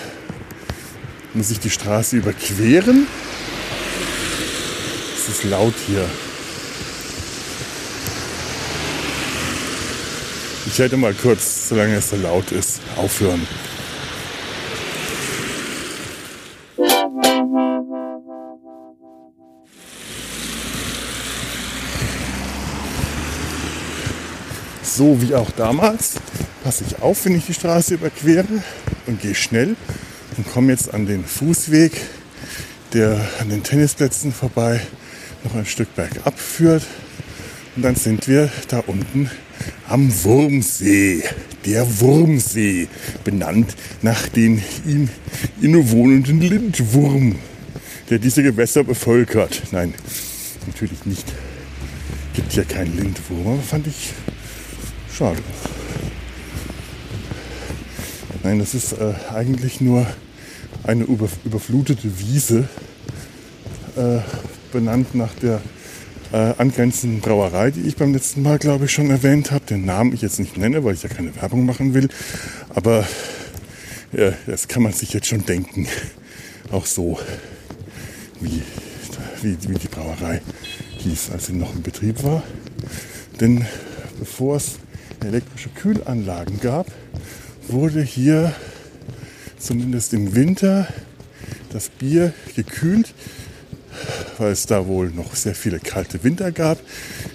[1.35, 3.07] muss ich die Straße überqueren.
[5.14, 6.05] Es ist laut hier.
[10.66, 13.46] Ich hätte mal kurz, solange es so laut ist, aufhören.
[24.96, 26.14] So wie auch damals
[26.64, 28.46] passe ich auf, wenn ich die Straße überquere
[29.06, 29.76] und gehe schnell
[30.38, 32.00] und komme jetzt an den Fußweg,
[32.94, 34.80] der an den Tennisplätzen vorbei
[35.44, 36.82] noch ein Stück bergab führt.
[37.76, 39.30] Und dann sind wir da unten
[39.87, 41.22] am Wurmsee.
[41.66, 42.88] Der Wurmsee,
[43.22, 45.11] benannt nach dem ihm
[45.61, 47.37] innewohnenden Lindwurm,
[48.09, 49.61] der diese Gewässer bevölkert.
[49.72, 49.92] Nein,
[50.66, 51.30] natürlich nicht.
[52.32, 54.14] Gibt ja keinen Lindwurm, aber fand ich
[55.16, 55.38] schade.
[58.42, 60.07] Nein, das ist äh, eigentlich nur
[60.85, 62.68] eine über, überflutete Wiese,
[63.96, 64.18] äh,
[64.72, 65.62] benannt nach der
[66.33, 69.64] äh, angrenzenden Brauerei, die ich beim letzten Mal, glaube ich, schon erwähnt habe.
[69.64, 72.09] Den Namen ich jetzt nicht nenne, weil ich ja keine Werbung machen will.
[72.68, 73.07] Aber
[74.12, 75.88] ja, das kann man sich jetzt schon denken.
[76.70, 77.18] Auch so,
[78.40, 78.62] wie,
[79.40, 80.42] wie, wie die Brauerei
[80.98, 82.42] hieß, als sie noch in Betrieb war.
[83.40, 83.64] Denn
[84.18, 84.79] bevor es
[85.24, 86.87] elektrische Kühlanlagen gab,
[87.68, 88.55] wurde hier
[89.59, 90.88] zumindest im Winter
[91.72, 93.14] das Bier gekühlt
[94.38, 96.79] weil es da wohl noch sehr viele kalte Winter gab,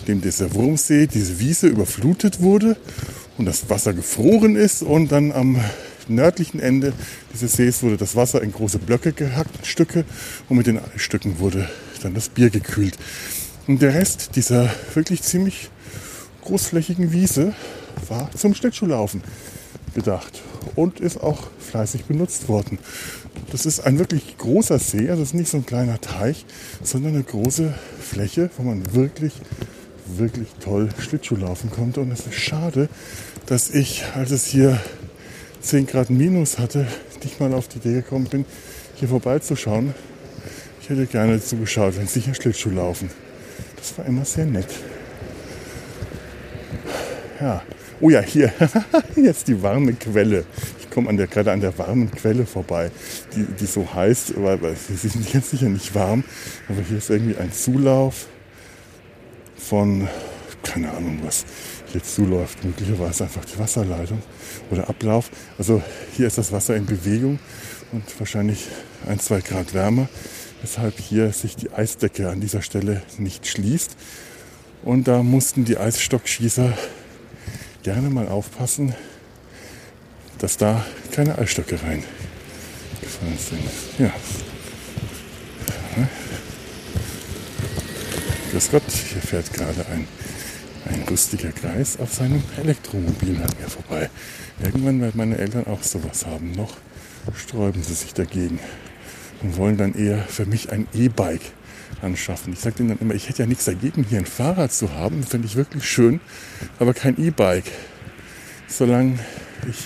[0.07, 2.77] dem dieser Wurmsee, diese Wiese überflutet wurde.
[3.37, 5.59] und das Wasser gefroren ist und dann am
[6.07, 6.93] nördlichen Ende
[7.33, 10.03] dieses Sees wurde das Wasser in große Blöcke gehackt, Stücke
[10.49, 11.67] und mit den Stücken wurde
[12.03, 12.97] dann das Bier gekühlt.
[13.67, 15.69] Und der Rest dieser wirklich ziemlich
[16.41, 17.53] großflächigen Wiese
[18.07, 19.21] war zum Schlittschuhlaufen
[19.93, 20.41] gedacht
[20.75, 22.79] und ist auch fleißig benutzt worden.
[23.51, 26.45] Das ist ein wirklich großer See, also ist nicht so ein kleiner Teich,
[26.83, 29.33] sondern eine große Fläche, wo man wirklich,
[30.05, 32.01] wirklich toll Schlittschuh laufen konnte.
[32.01, 32.89] Und es ist schade,
[33.45, 34.79] dass ich, als es hier
[35.61, 36.87] 10 Grad minus hatte,
[37.23, 38.45] nicht mal auf die Idee gekommen bin,
[38.95, 39.93] hier vorbeizuschauen.
[40.81, 43.09] Ich hätte gerne zugeschaut, wenn sie hier Schlittschuh laufen.
[43.77, 44.69] Das war immer sehr nett.
[47.39, 47.61] Ja,
[48.03, 48.51] Oh ja, hier,
[49.15, 50.43] jetzt die warme Quelle.
[50.79, 52.89] Ich komme gerade an der warmen Quelle vorbei,
[53.35, 56.23] die, die so heißt, weil, weil sie sind jetzt sicher nicht warm,
[56.67, 58.25] aber hier ist irgendwie ein Zulauf
[59.55, 60.07] von,
[60.63, 61.45] keine Ahnung was
[61.91, 64.23] hier zuläuft, möglicherweise einfach die Wasserleitung
[64.71, 65.29] oder Ablauf.
[65.59, 67.37] Also hier ist das Wasser in Bewegung
[67.91, 68.67] und wahrscheinlich
[69.07, 70.09] ein, zwei Grad wärmer,
[70.63, 73.95] weshalb hier sich die Eisdecke an dieser Stelle nicht schließt.
[74.83, 76.73] Und da mussten die Eisstockschießer
[77.83, 78.95] gerne mal aufpassen,
[80.39, 83.61] dass da keine Eisstöcke reingefallen sind.
[83.99, 84.11] Ja.
[88.51, 90.07] Grüß Gott, hier fährt gerade ein,
[90.89, 94.09] ein lustiger Kreis auf seinem Elektromobil an mir vorbei.
[94.61, 96.51] Irgendwann werden meine Eltern auch sowas haben.
[96.51, 96.75] Noch
[97.35, 98.59] sträuben sie sich dagegen
[99.41, 101.53] und wollen dann eher für mich ein E-Bike
[102.01, 102.53] anschaffen.
[102.53, 105.23] Ich sage denen dann immer, ich hätte ja nichts dagegen, hier ein Fahrrad zu haben,
[105.23, 106.19] finde ich wirklich schön,
[106.79, 107.71] aber kein E-Bike.
[108.67, 109.19] Solange
[109.69, 109.85] ich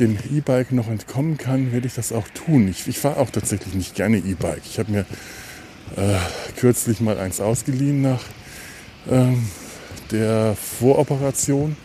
[0.00, 2.68] dem E-Bike noch entkommen kann, werde ich das auch tun.
[2.68, 4.62] Ich, ich fahre auch tatsächlich nicht gerne E-Bike.
[4.64, 5.06] Ich habe mir
[5.96, 6.18] äh,
[6.56, 8.22] kürzlich mal eins ausgeliehen nach
[9.10, 9.46] ähm,
[10.10, 11.76] der Voroperation,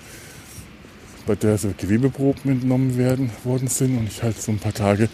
[1.27, 5.09] bei der so Gewebeproben entnommen werden worden sind und ich halt so ein paar Tage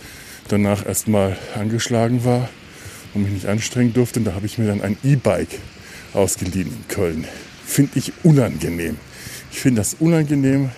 [0.48, 2.48] danach erstmal angeschlagen war
[3.16, 4.20] und mich nicht anstrengen durfte.
[4.20, 5.60] Und da habe ich mir dann ein E-Bike
[6.14, 7.26] ausgeliehen in Köln.
[7.66, 8.98] Finde ich unangenehm.
[9.52, 10.70] Ich finde das unangenehm,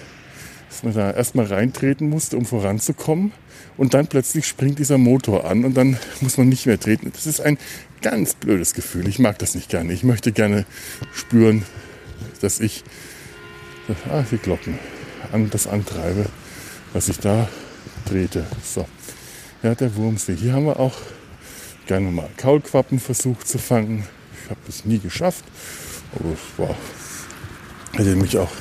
[0.70, 3.32] dass man da erstmal reintreten musste, um voranzukommen.
[3.76, 7.12] Und dann plötzlich springt dieser Motor an und dann muss man nicht mehr treten.
[7.14, 7.58] Das ist ein
[8.02, 9.08] ganz blödes Gefühl.
[9.08, 9.94] Ich mag das nicht gerne.
[9.94, 10.66] Ich möchte gerne
[11.14, 11.64] spüren,
[12.42, 12.84] dass ich
[14.10, 14.80] ah, die Glocken
[15.32, 16.26] an das antreibe,
[16.94, 17.50] was ich da
[18.06, 18.46] trete.
[18.64, 18.88] So.
[19.64, 20.36] Ja, der Wurmsee.
[20.36, 20.96] Hier haben wir auch
[21.88, 24.04] gerne mal Kaulquappen versucht zu fangen.
[24.44, 25.46] Ich habe es nie geschafft.
[26.14, 26.76] Aber es war,
[27.94, 28.52] hätte mich auch,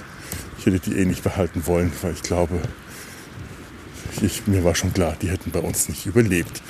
[0.58, 2.60] ich hätte die eh nicht behalten wollen, weil ich glaube,
[4.22, 6.62] ich, mir war schon klar, die hätten bei uns nicht überlebt.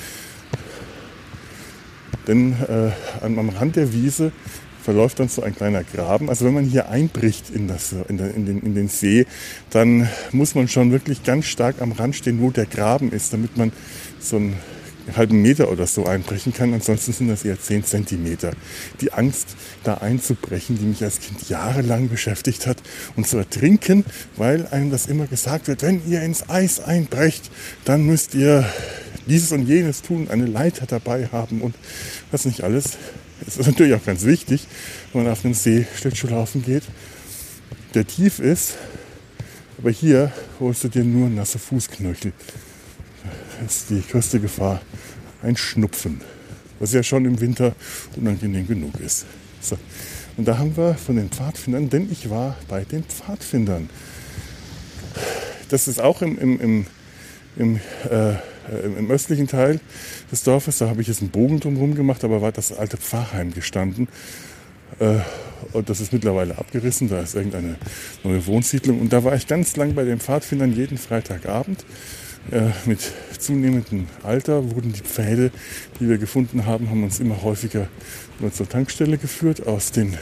[2.27, 2.90] Denn äh,
[3.23, 4.33] am Rand der Wiese
[4.83, 6.29] verläuft dann so ein kleiner Graben.
[6.29, 9.27] Also wenn man hier einbricht in, das, in, den, in, den, in den See,
[9.71, 13.57] dann muss man schon wirklich ganz stark am Rand stehen, wo der Graben ist, damit
[13.57, 13.73] man
[14.21, 14.37] so
[15.07, 16.75] einen halben Meter oder so einbrechen kann.
[16.75, 18.53] Ansonsten sind das eher 10 Zentimeter.
[19.01, 22.79] Die Angst, da einzubrechen, die mich als Kind jahrelang beschäftigt hat
[23.14, 24.05] und zu ertrinken,
[24.37, 27.51] weil einem das immer gesagt wird, wenn ihr ins Eis einbrecht,
[27.85, 28.69] dann müsst ihr
[29.27, 31.75] dieses und jenes tun, eine Leiter dabei haben und
[32.31, 32.97] was nicht alles.
[33.45, 34.66] Das ist natürlich auch ganz wichtig,
[35.12, 36.85] wenn man auf einem See Schlittschuhlaufen geht,
[37.95, 38.75] der tief ist.
[39.79, 42.33] Aber hier holst du dir nur nasse Fußknöchel
[43.64, 44.81] ist die größte Gefahr
[45.42, 46.21] ein Schnupfen,
[46.79, 47.75] was ja schon im Winter
[48.16, 49.27] unangenehm genug ist.
[49.61, 49.79] So.
[50.37, 53.88] Und da haben wir von den Pfadfindern, denn ich war bei den Pfadfindern.
[55.71, 56.87] Das ist auch im, im, im,
[57.57, 58.35] im, äh,
[58.85, 59.81] im östlichen Teil
[60.31, 60.79] des Dorfes.
[60.79, 64.09] Da habe ich jetzt einen Bogen drumherum gemacht, aber war das alte Pfarrheim gestanden.
[64.99, 65.19] Äh,
[65.73, 67.09] und das ist mittlerweile abgerissen.
[67.09, 67.77] Da ist irgendeine
[68.23, 69.01] neue Wohnsiedlung.
[69.01, 71.85] Und da war ich ganz lang bei den Pfadfindern jeden Freitagabend
[72.85, 73.00] mit
[73.38, 75.50] zunehmendem Alter wurden die Pfähle,
[75.98, 77.88] die wir gefunden haben, haben uns immer häufiger
[78.52, 80.16] zur Tankstelle geführt, aus den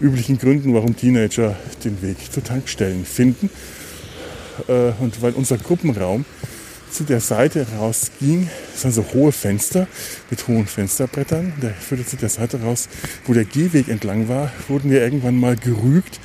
[0.00, 3.50] üblichen Gründen, warum Teenager den Weg zu Tankstellen finden.
[4.68, 6.24] Äh, und weil unser Gruppenraum
[6.90, 9.86] zu der Seite rausging, das waren so hohe Fenster
[10.28, 12.88] mit hohen Fensterbrettern, der führte zu der Seite raus,
[13.26, 16.20] wo der Gehweg entlang war, wurden wir irgendwann mal gerügt,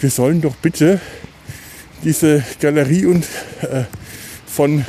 [0.00, 1.00] wir sollen doch bitte
[2.04, 3.24] diese Galerie und
[3.62, 3.84] äh,
[4.54, 4.84] von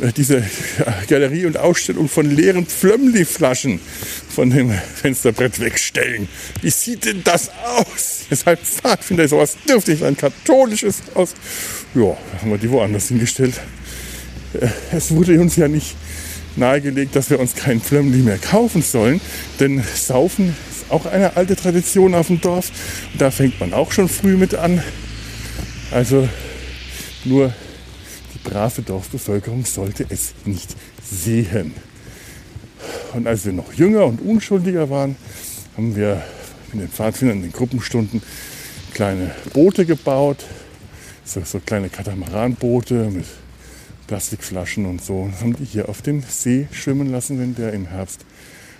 [0.00, 0.44] äh, diese
[1.08, 3.80] Galerie und Ausstellung von leeren Pflömmli-Flaschen
[4.28, 6.28] von dem Fensterbrett wegstellen.
[6.62, 8.26] Wie sieht denn das aus?
[8.30, 11.34] Seid Pfadfinder, sowas dürfte nicht ein katholisches Haus.
[11.94, 13.60] Ja, haben wir die woanders hingestellt.
[14.54, 15.96] Äh, es wurde uns ja nicht
[16.56, 19.20] nahegelegt, dass wir uns keinen Pflömmli mehr kaufen sollen,
[19.60, 22.70] denn Saufen ist auch eine alte Tradition auf dem Dorf.
[23.18, 24.82] Da fängt man auch schon früh mit an.
[25.90, 26.28] Also
[27.24, 27.52] nur
[28.46, 31.74] brave Dorfbevölkerung sollte es nicht sehen.
[33.12, 35.16] Und als wir noch jünger und unschuldiger waren,
[35.76, 36.22] haben wir
[36.72, 38.22] mit den Pfadfindern in den Gruppenstunden
[38.94, 40.44] kleine Boote gebaut,
[41.24, 43.26] so, so kleine Katamaranboote mit
[44.06, 45.22] Plastikflaschen und so.
[45.22, 48.24] Und haben die hier auf dem See schwimmen lassen, wenn der im Herbst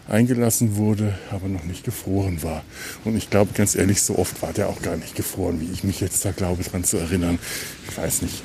[0.09, 2.63] eingelassen wurde, aber noch nicht gefroren war.
[3.05, 5.83] Und ich glaube, ganz ehrlich, so oft war der auch gar nicht gefroren, wie ich
[5.83, 7.41] mich jetzt da glaube, dran zu erinnern.
[7.89, 8.43] Ich weiß nicht.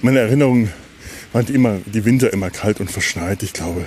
[0.00, 0.68] Meine Erinnerung
[1.32, 3.42] waren die, immer, die Winter immer kalt und verschneit.
[3.42, 3.84] Ich glaube,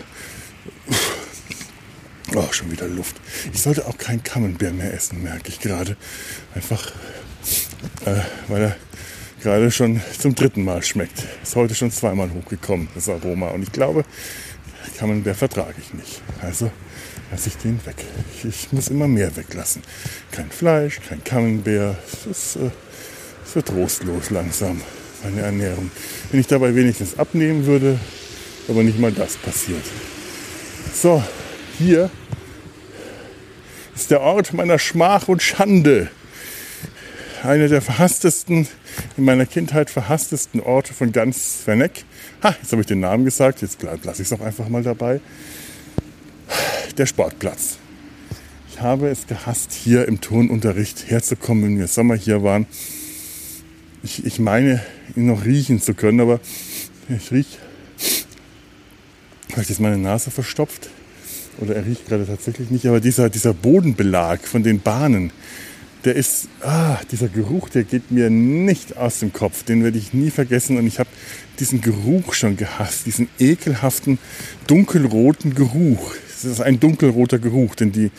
[2.35, 3.15] oh, schon wieder Luft.
[3.53, 5.95] Ich sollte auch kein Camembert mehr essen, merke ich gerade.
[6.53, 6.91] Einfach,
[8.05, 8.15] äh,
[8.49, 8.75] weil er
[9.41, 11.23] gerade schon zum dritten Mal schmeckt.
[11.43, 13.47] Ist heute schon zweimal hochgekommen, das Aroma.
[13.47, 14.03] Und ich glaube,
[14.97, 16.21] Camembert vertrage ich nicht.
[16.41, 16.69] Also
[17.31, 18.03] lasse ich den weg.
[18.35, 19.81] Ich, ich, muss immer mehr weglassen.
[20.31, 21.97] Kein Fleisch, kein Camembert.
[22.29, 22.69] Es, äh,
[23.45, 24.81] es wird trostlos langsam,
[25.23, 25.91] meine Ernährung.
[26.31, 27.99] Wenn ich dabei wenigstens abnehmen würde,
[28.67, 29.83] aber nicht mal das passiert.
[30.93, 31.23] So,
[31.77, 32.09] hier
[33.95, 36.09] ist der Ort meiner Schmach und Schande.
[37.43, 38.67] Einer der verhasstesten,
[39.17, 42.05] in meiner Kindheit verhasstesten Orte von ganz Verneck.
[42.43, 45.21] Ha, jetzt habe ich den Namen gesagt, jetzt lasse ich es auch einfach mal dabei.
[46.97, 47.77] Der Sportplatz.
[48.71, 52.67] Ich habe es gehasst, hier im Turnunterricht herzukommen, wenn wir Sommer hier waren.
[54.03, 54.81] Ich, ich meine,
[55.15, 56.39] ihn noch riechen zu können, aber
[57.09, 57.57] ich rieche.
[59.49, 60.89] Ich jetzt meine Nase verstopft?
[61.59, 65.31] Oder er riecht gerade tatsächlich nicht, aber dieser, dieser Bodenbelag von den Bahnen,
[66.03, 69.63] der ist, ah, dieser Geruch, der geht mir nicht aus dem Kopf.
[69.63, 70.77] Den werde ich nie vergessen.
[70.77, 71.09] Und ich habe
[71.59, 74.17] diesen Geruch schon gehasst, diesen ekelhaften,
[74.65, 76.15] dunkelroten Geruch.
[76.27, 78.09] Es ist ein dunkelroter Geruch, denn die,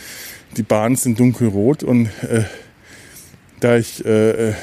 [0.56, 1.82] die Bahnen sind dunkelrot.
[1.82, 2.44] Und äh,
[3.58, 4.54] da ich äh, äh,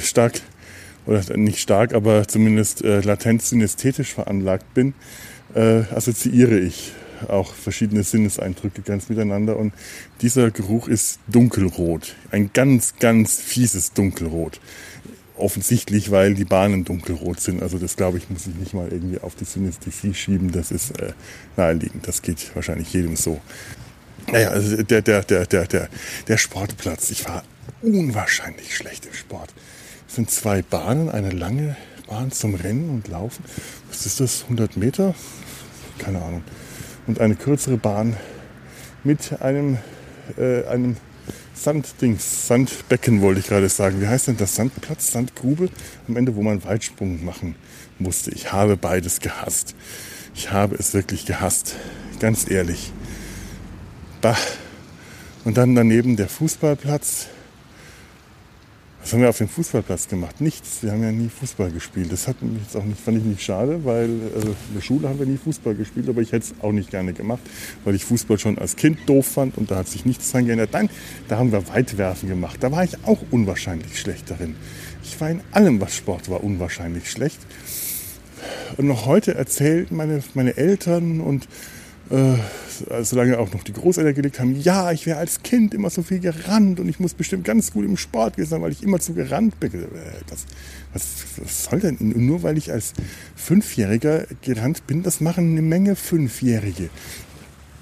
[0.00, 0.40] stark,
[1.06, 4.94] oder nicht stark, aber zumindest äh, latent synästhetisch veranlagt bin,
[5.54, 6.92] äh, assoziiere ich
[7.28, 9.56] auch verschiedene Sinneseindrücke ganz miteinander.
[9.56, 9.72] Und
[10.20, 12.14] dieser Geruch ist dunkelrot.
[12.30, 14.60] Ein ganz, ganz fieses Dunkelrot.
[15.36, 17.62] Offensichtlich, weil die Bahnen dunkelrot sind.
[17.62, 20.52] Also das glaube ich, muss ich nicht mal irgendwie auf die Synästhesie schieben.
[20.52, 21.12] Das ist äh,
[21.56, 22.06] naheliegend.
[22.06, 23.40] Das geht wahrscheinlich jedem so.
[24.30, 25.88] Naja, also der, der, der, der, der,
[26.28, 27.10] der Sportplatz.
[27.10, 27.42] Ich war
[27.82, 29.52] unwahrscheinlich schlecht im Sport.
[30.14, 33.44] Sind zwei Bahnen, eine lange Bahn zum Rennen und Laufen.
[33.88, 34.44] Was ist das?
[34.44, 35.14] 100 Meter?
[35.98, 36.42] Keine Ahnung
[37.06, 38.16] und eine kürzere Bahn
[39.02, 39.78] mit einem,
[40.38, 40.96] äh, einem
[41.54, 44.00] Sanddings, Sandbecken wollte ich gerade sagen.
[44.00, 44.56] Wie heißt denn das?
[44.56, 45.68] Sandplatz, Sandgrube?
[46.08, 47.54] Am Ende, wo man Weitsprung machen
[47.98, 48.32] musste.
[48.32, 49.74] Ich habe beides gehasst.
[50.34, 51.76] Ich habe es wirklich gehasst.
[52.18, 52.92] Ganz ehrlich.
[54.20, 54.36] Bah.
[55.44, 57.28] Und dann daneben der Fußballplatz
[59.04, 60.40] was haben wir auf dem Fußballplatz gemacht?
[60.40, 60.82] Nichts.
[60.82, 62.10] Wir haben ja nie Fußball gespielt.
[62.10, 65.10] Das hat mich jetzt auch nicht, fand ich nicht schade, weil also in der Schule
[65.10, 67.42] haben wir nie Fußball gespielt, aber ich hätte es auch nicht gerne gemacht,
[67.84, 70.70] weil ich Fußball schon als Kind doof fand und da hat sich nichts dran geändert.
[70.72, 70.88] Nein,
[71.28, 72.62] da haben wir Weitwerfen gemacht.
[72.62, 74.56] Da war ich auch unwahrscheinlich schlecht darin.
[75.02, 77.40] Ich war in allem, was Sport war, unwahrscheinlich schlecht.
[78.78, 81.46] Und noch heute erzählen meine, meine Eltern und
[82.10, 86.02] äh, solange auch noch die Großeltern gelegt haben, ja, ich wäre als Kind immer so
[86.02, 89.00] viel gerannt und ich muss bestimmt ganz gut im Sport gewesen sein, weil ich immer
[89.00, 89.72] zu gerannt bin.
[89.72, 89.86] Äh,
[90.26, 90.44] das,
[90.92, 91.96] was, was soll denn?
[92.00, 92.92] Nur weil ich als
[93.36, 96.90] Fünfjähriger gerannt bin, das machen eine Menge Fünfjährige.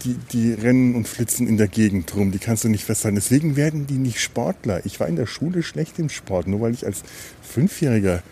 [0.04, 3.14] Die, die rennen und flitzen in der Gegend rum, die kannst du nicht festhalten.
[3.14, 4.84] Deswegen werden die nicht Sportler.
[4.84, 7.02] Ich war in der Schule schlecht im Sport, nur weil ich als
[7.40, 8.22] Fünfjähriger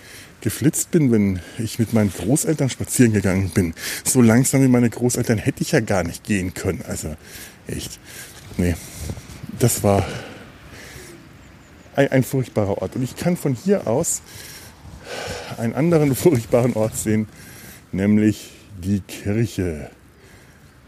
[0.40, 3.74] geflitzt bin, wenn ich mit meinen Großeltern spazieren gegangen bin.
[4.04, 6.82] So langsam wie meine Großeltern hätte ich ja gar nicht gehen können.
[6.86, 7.16] Also
[7.66, 7.98] echt.
[8.56, 8.74] Nee,
[9.58, 10.06] das war
[11.96, 12.96] ein, ein furchtbarer Ort.
[12.96, 14.22] Und ich kann von hier aus
[15.58, 17.28] einen anderen furchtbaren Ort sehen,
[17.92, 19.90] nämlich die Kirche.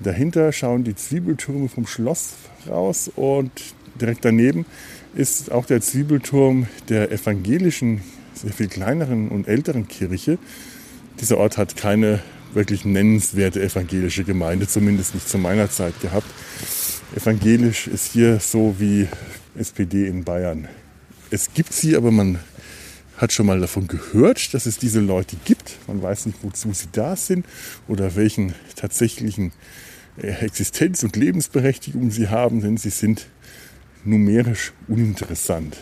[0.00, 2.32] Dahinter schauen die Zwiebeltürme vom Schloss
[2.68, 3.50] raus und
[4.00, 4.66] direkt daneben
[5.14, 8.00] ist auch der Zwiebelturm der evangelischen
[8.42, 10.38] sehr viel kleineren und älteren Kirche.
[11.20, 12.20] Dieser Ort hat keine
[12.54, 16.26] wirklich nennenswerte evangelische Gemeinde, zumindest nicht zu meiner Zeit gehabt.
[17.14, 19.08] Evangelisch ist hier so wie
[19.56, 20.68] SPD in Bayern.
[21.30, 22.38] Es gibt sie, aber man
[23.16, 25.78] hat schon mal davon gehört, dass es diese Leute gibt.
[25.86, 27.46] Man weiß nicht, wozu sie da sind
[27.86, 29.52] oder welchen tatsächlichen
[30.20, 33.28] äh, Existenz- und Lebensberechtigung sie haben, denn sie sind
[34.04, 35.76] numerisch uninteressant.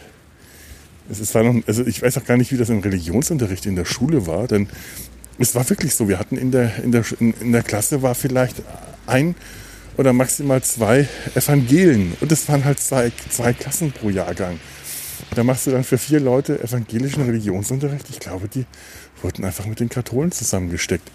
[1.11, 3.84] Es war noch, also ich weiß auch gar nicht, wie das im Religionsunterricht in der
[3.84, 4.68] Schule war, denn
[5.38, 6.08] es war wirklich so.
[6.08, 8.62] Wir hatten in der, in der, in der Klasse war vielleicht
[9.06, 9.34] ein
[9.96, 12.16] oder maximal zwei Evangelien.
[12.20, 14.61] Und es waren halt zwei, zwei Klassen pro Jahrgang.
[15.34, 18.08] Da machst du dann für vier Leute evangelischen Religionsunterricht.
[18.11, 18.66] Ich glaube, die
[19.22, 21.11] wurden einfach mit den Katholen zusammengesteckt.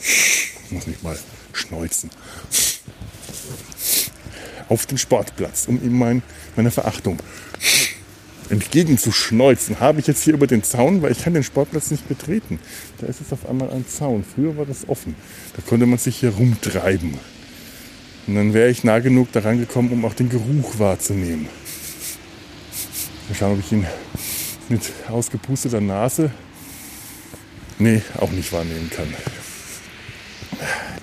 [0.00, 1.18] Ich muss mich mal
[1.52, 2.10] schneuzen.
[4.68, 6.22] Auf den Sportplatz, um ihm mein,
[6.56, 7.18] meine Verachtung
[8.52, 12.60] entgegenzuschneuzen, habe ich jetzt hier über den Zaun, weil ich kann den Sportplatz nicht betreten.
[12.98, 14.24] Da ist es auf einmal ein Zaun.
[14.24, 15.16] Früher war das offen.
[15.56, 17.14] Da konnte man sich hier rumtreiben.
[18.26, 21.48] Und dann wäre ich nah genug daran gekommen, um auch den Geruch wahrzunehmen.
[23.28, 23.86] Mal schauen, ob ich ihn
[24.68, 26.30] mit ausgepusteter Nase,
[27.78, 29.08] nee, auch nicht wahrnehmen kann.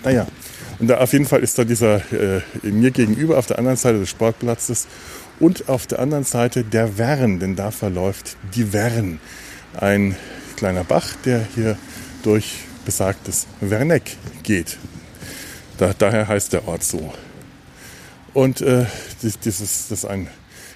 [0.03, 0.27] Naja,
[0.79, 3.99] und da auf jeden Fall ist da dieser äh, mir gegenüber auf der anderen Seite
[3.99, 4.87] des Sportplatzes
[5.39, 9.19] und auf der anderen Seite der Wern, denn da verläuft die Wern.
[9.77, 10.15] Ein
[10.55, 11.77] kleiner Bach, der hier
[12.23, 14.77] durch besagtes Werneck geht.
[15.77, 17.13] Da, daher heißt der Ort so.
[18.33, 18.85] Und äh,
[19.21, 20.27] dieses, das ist ein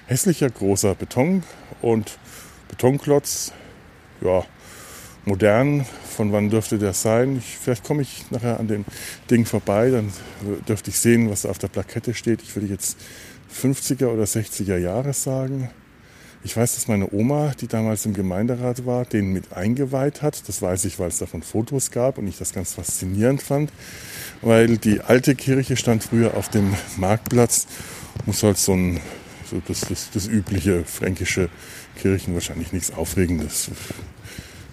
[0.06, 1.42] hässlicher großer Beton
[1.82, 2.18] und
[2.68, 3.52] Betonklotz,
[4.20, 4.44] ja,
[5.24, 5.86] modern.
[6.16, 7.38] Von wann dürfte der sein?
[7.38, 8.84] Ich, vielleicht komme ich nachher an dem
[9.30, 10.12] Ding vorbei, dann
[10.68, 12.42] dürfte ich sehen, was auf der Plakette steht.
[12.42, 12.98] Ich würde jetzt
[13.54, 15.70] 50er oder 60er Jahre sagen.
[16.46, 20.46] Ich weiß, dass meine Oma, die damals im Gemeinderat war, den mit eingeweiht hat.
[20.46, 23.72] Das weiß ich, weil es davon Fotos gab und ich das ganz faszinierend fand.
[24.42, 27.66] Weil die alte Kirche stand früher auf dem Marktplatz.
[28.26, 29.00] Muss halt so ein,
[29.50, 31.48] so das, das, das übliche fränkische
[31.96, 33.70] Kirchen, wahrscheinlich nichts Aufregendes,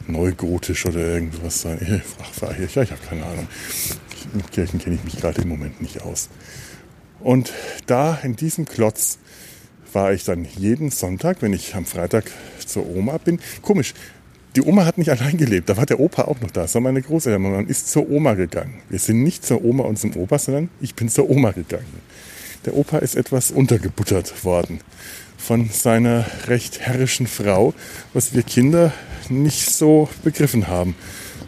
[0.08, 1.80] neugotisch oder irgendwas sein.
[2.60, 3.48] Ich, ja, ich habe keine Ahnung.
[4.34, 6.30] Mit Kirchen kenne ich mich gerade im Moment nicht aus.
[7.24, 7.54] Und
[7.86, 9.18] da in diesem Klotz
[9.94, 12.26] war ich dann jeden Sonntag, wenn ich am Freitag
[12.66, 13.40] zur Oma bin.
[13.62, 13.94] Komisch,
[14.56, 16.64] die Oma hat nicht allein gelebt, da war der Opa auch noch da.
[16.64, 17.42] Das war meine Großeltern.
[17.42, 18.82] Man ist zur Oma gegangen.
[18.90, 21.86] Wir sind nicht zur Oma und zum Opa, sondern ich bin zur Oma gegangen.
[22.66, 24.82] Der Opa ist etwas untergebuttert worden
[25.38, 27.74] von seiner recht herrischen Frau,
[28.14, 28.94] was wir Kinder
[29.30, 30.96] nicht so begriffen haben.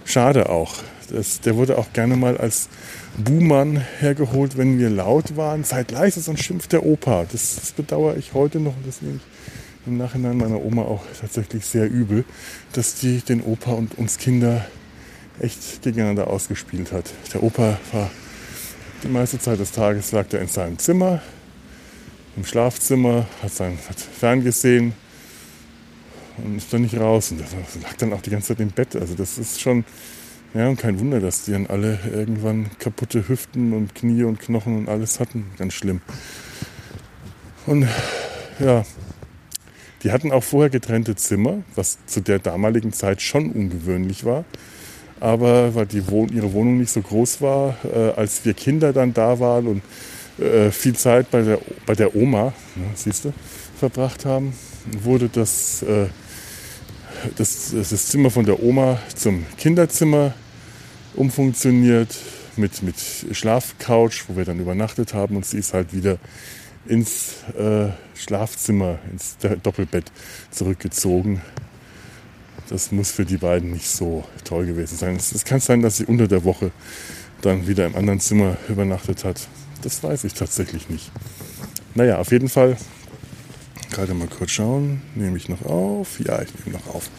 [0.05, 0.75] Schade auch.
[1.09, 2.69] Das, der wurde auch gerne mal als
[3.17, 5.63] Buhmann hergeholt, wenn wir laut waren.
[5.63, 7.25] Seid leise, sonst schimpft der Opa.
[7.31, 11.03] Das, das bedauere ich heute noch und das nehme ich im Nachhinein meiner Oma auch
[11.19, 12.23] tatsächlich sehr übel,
[12.71, 14.65] dass die den Opa und uns Kinder
[15.39, 17.11] echt gegeneinander ausgespielt hat.
[17.33, 18.09] Der Opa war
[19.03, 21.21] die meiste Zeit des Tages lag er in seinem Zimmer,
[22.37, 24.93] im Schlafzimmer, hat, sein, hat ferngesehen
[26.37, 27.31] und ist dann nicht raus.
[27.31, 27.41] Und
[27.81, 28.95] lag dann auch die ganze Zeit im Bett.
[28.95, 29.83] Also das ist schon,
[30.53, 34.77] ja, und kein Wunder, dass die dann alle irgendwann kaputte Hüften und Knie und Knochen
[34.77, 35.47] und alles hatten.
[35.57, 36.01] Ganz schlimm.
[37.65, 37.87] Und
[38.59, 38.83] ja,
[40.03, 44.43] die hatten auch vorher getrennte Zimmer, was zu der damaligen Zeit schon ungewöhnlich war.
[45.19, 49.13] Aber weil die Wohn ihre Wohnung nicht so groß war, äh, als wir Kinder dann
[49.13, 49.81] da waren und
[50.43, 53.33] äh, viel Zeit bei der, bei der Oma, ne, siehst du,
[53.79, 54.53] verbracht haben,
[55.01, 56.07] wurde das, äh,
[57.37, 60.33] das, das Zimmer von der Oma zum Kinderzimmer
[61.15, 62.15] umfunktioniert
[62.55, 62.95] mit, mit
[63.31, 66.17] Schlafcouch, wo wir dann übernachtet haben und sie ist halt wieder
[66.85, 70.11] ins äh, Schlafzimmer, ins Doppelbett
[70.51, 71.41] zurückgezogen.
[72.69, 75.15] Das muss für die beiden nicht so toll gewesen sein.
[75.15, 76.71] Es kann sein, dass sie unter der Woche
[77.41, 79.47] dann wieder im anderen Zimmer übernachtet hat.
[79.81, 81.11] Das weiß ich tatsächlich nicht.
[81.93, 82.77] Naja, auf jeden Fall,
[83.91, 86.19] gerade mal kurz schauen, nehme ich noch auf?
[86.19, 87.09] Ja, ich nehme noch auf.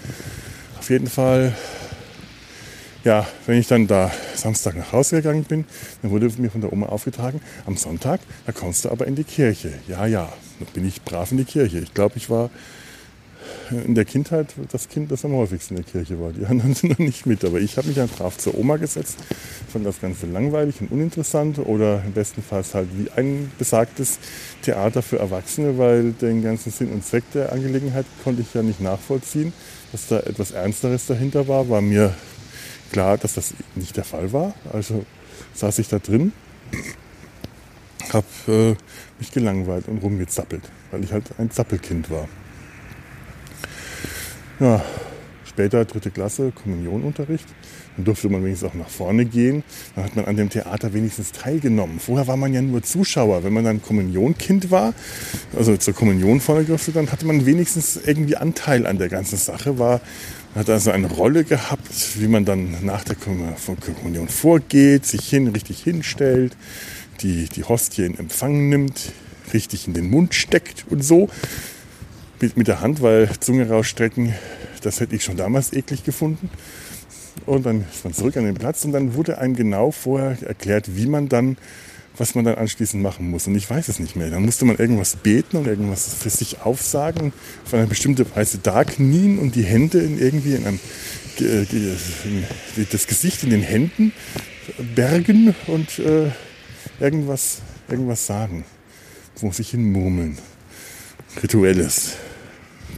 [0.78, 1.54] Auf jeden Fall
[3.04, 5.64] ja, wenn ich dann da Samstag nach Hause gegangen bin,
[6.02, 9.24] dann wurde mir von der Oma aufgetragen, am Sonntag, da kommst du aber in die
[9.24, 9.72] Kirche.
[9.86, 11.78] Ja, ja, dann bin ich brav in die Kirche.
[11.78, 12.50] Ich glaube, ich war
[13.70, 16.32] in der Kindheit das Kind, das am häufigsten in der Kirche war.
[16.32, 19.18] Die anderen sind noch nicht mit, aber ich habe mich dann brav zur Oma gesetzt,
[19.70, 24.18] fand das Ganze langweilig und uninteressant oder im besten Fall halt wie ein besagtes
[24.62, 28.80] Theater für Erwachsene, weil den ganzen Sinn und Zweck der Angelegenheit konnte ich ja nicht
[28.80, 29.52] nachvollziehen.
[29.92, 32.12] Dass da etwas Ernsteres dahinter war, war mir
[32.94, 34.54] klar, dass das nicht der Fall war.
[34.72, 35.04] Also
[35.54, 36.32] saß ich da drin,
[38.12, 38.76] habe äh,
[39.18, 42.28] mich gelangweilt und rumgezappelt, weil ich halt ein Zappelkind war.
[44.60, 44.84] Ja,
[45.44, 47.48] später dritte Klasse, Kommunionunterricht.
[47.96, 49.64] Dann durfte man wenigstens auch nach vorne gehen.
[49.96, 51.98] Dann hat man an dem Theater wenigstens teilgenommen.
[51.98, 53.42] Vorher war man ja nur Zuschauer.
[53.42, 54.94] Wenn man dann Kommunionkind war,
[55.56, 59.80] also zur Kommunion vorne durfte, dann hatte man wenigstens irgendwie Anteil an der ganzen Sache,
[59.80, 60.00] war
[60.54, 65.82] hat also eine Rolle gehabt, wie man dann nach der Kommunion vorgeht, sich hin, richtig
[65.82, 66.56] hinstellt,
[67.20, 69.12] die, die Hostie in Empfang nimmt,
[69.52, 71.28] richtig in den Mund steckt und so.
[72.40, 74.34] Mit, mit der Hand, weil Zunge rausstrecken,
[74.82, 76.50] das hätte ich schon damals eklig gefunden.
[77.46, 80.96] Und dann ist man zurück an den Platz und dann wurde einem genau vorher erklärt,
[80.96, 81.56] wie man dann
[82.16, 83.46] was man dann anschließend machen muss.
[83.46, 84.30] Und ich weiß es nicht mehr.
[84.30, 87.32] Dann musste man irgendwas beten und irgendwas für sich aufsagen,
[87.64, 90.80] auf eine bestimmte Weise da knien und die Hände in irgendwie in einem,
[92.92, 94.12] das Gesicht in den Händen
[94.94, 96.30] bergen und äh,
[97.00, 98.64] irgendwas, irgendwas sagen.
[99.40, 100.38] Wo sich hin murmeln.
[101.42, 102.12] Rituelles.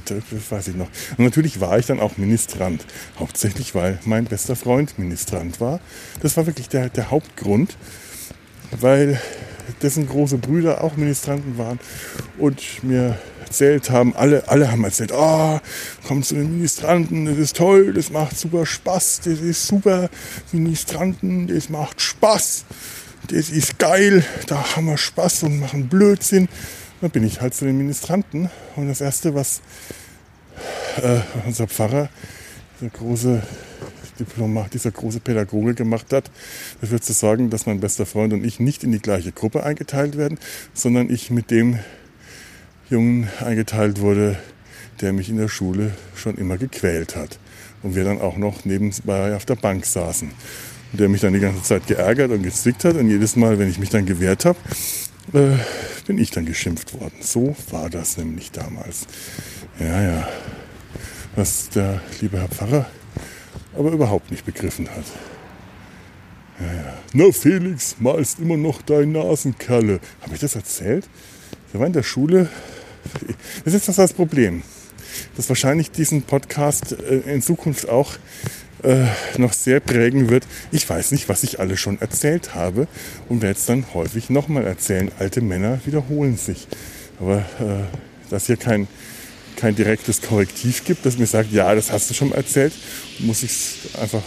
[0.04, 0.88] Das weiß ich noch.
[1.16, 2.84] Und natürlich war ich dann auch Ministrant.
[3.18, 5.80] Hauptsächlich, weil mein bester Freund Ministrant war.
[6.20, 7.76] Das war wirklich der, der Hauptgrund
[8.80, 9.20] weil
[9.82, 11.78] dessen große Brüder auch Ministranten waren
[12.38, 15.60] und mir erzählt haben, alle, alle haben erzählt, oh,
[16.06, 20.10] komm zu den Ministranten, das ist toll, das macht super Spaß, das ist super,
[20.52, 22.64] Ministranten, das macht Spaß,
[23.30, 26.48] das ist geil, da haben wir Spaß und machen Blödsinn.
[27.00, 29.60] Dann bin ich halt zu den Ministranten und das Erste, was
[31.02, 32.08] äh, unser Pfarrer,
[32.80, 33.42] der große
[34.18, 36.30] Diplomat, dieser große Pädagoge gemacht hat,
[36.80, 40.16] dafür zu sorgen, dass mein bester Freund und ich nicht in die gleiche Gruppe eingeteilt
[40.16, 40.38] werden,
[40.74, 41.78] sondern ich mit dem
[42.88, 44.38] Jungen eingeteilt wurde,
[45.00, 47.38] der mich in der Schule schon immer gequält hat.
[47.82, 50.30] Und wir dann auch noch nebenbei auf der Bank saßen.
[50.92, 52.96] Und der mich dann die ganze Zeit geärgert und gezwickt hat.
[52.96, 54.58] Und jedes Mal, wenn ich mich dann gewehrt habe,
[55.32, 55.56] äh,
[56.06, 57.16] bin ich dann geschimpft worden.
[57.20, 59.06] So war das nämlich damals.
[59.78, 60.28] Ja, ja.
[61.34, 62.86] Was der liebe Herr Pfarrer
[63.76, 65.04] aber überhaupt nicht begriffen hat.
[66.60, 66.94] Ja, ja.
[67.12, 70.00] Na Felix, malst immer noch dein Nasenkerle.
[70.22, 71.08] Habe ich das erzählt?
[71.72, 72.48] Wir waren in der Schule.
[73.64, 74.62] Das ist das, das Problem.
[75.36, 78.14] Dass wahrscheinlich diesen Podcast äh, in Zukunft auch
[78.82, 79.06] äh,
[79.38, 80.46] noch sehr prägen wird.
[80.72, 82.88] Ich weiß nicht, was ich alle schon erzählt habe
[83.28, 85.10] und werde es dann häufig nochmal erzählen.
[85.18, 86.66] Alte Männer wiederholen sich.
[87.20, 88.88] Aber äh, dass hier kein
[89.56, 92.72] kein direktes Korrektiv gibt, das mir sagt, ja, das hast du schon erzählt,
[93.18, 94.22] muss ich es einfach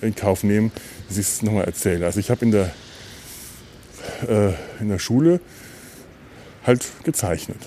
[0.00, 0.72] in Kauf nehmen,
[1.08, 2.06] dass ich es nochmal erzähle.
[2.06, 2.72] Also ich habe in der,
[4.28, 5.40] äh, in der Schule
[6.64, 7.58] halt gezeichnet.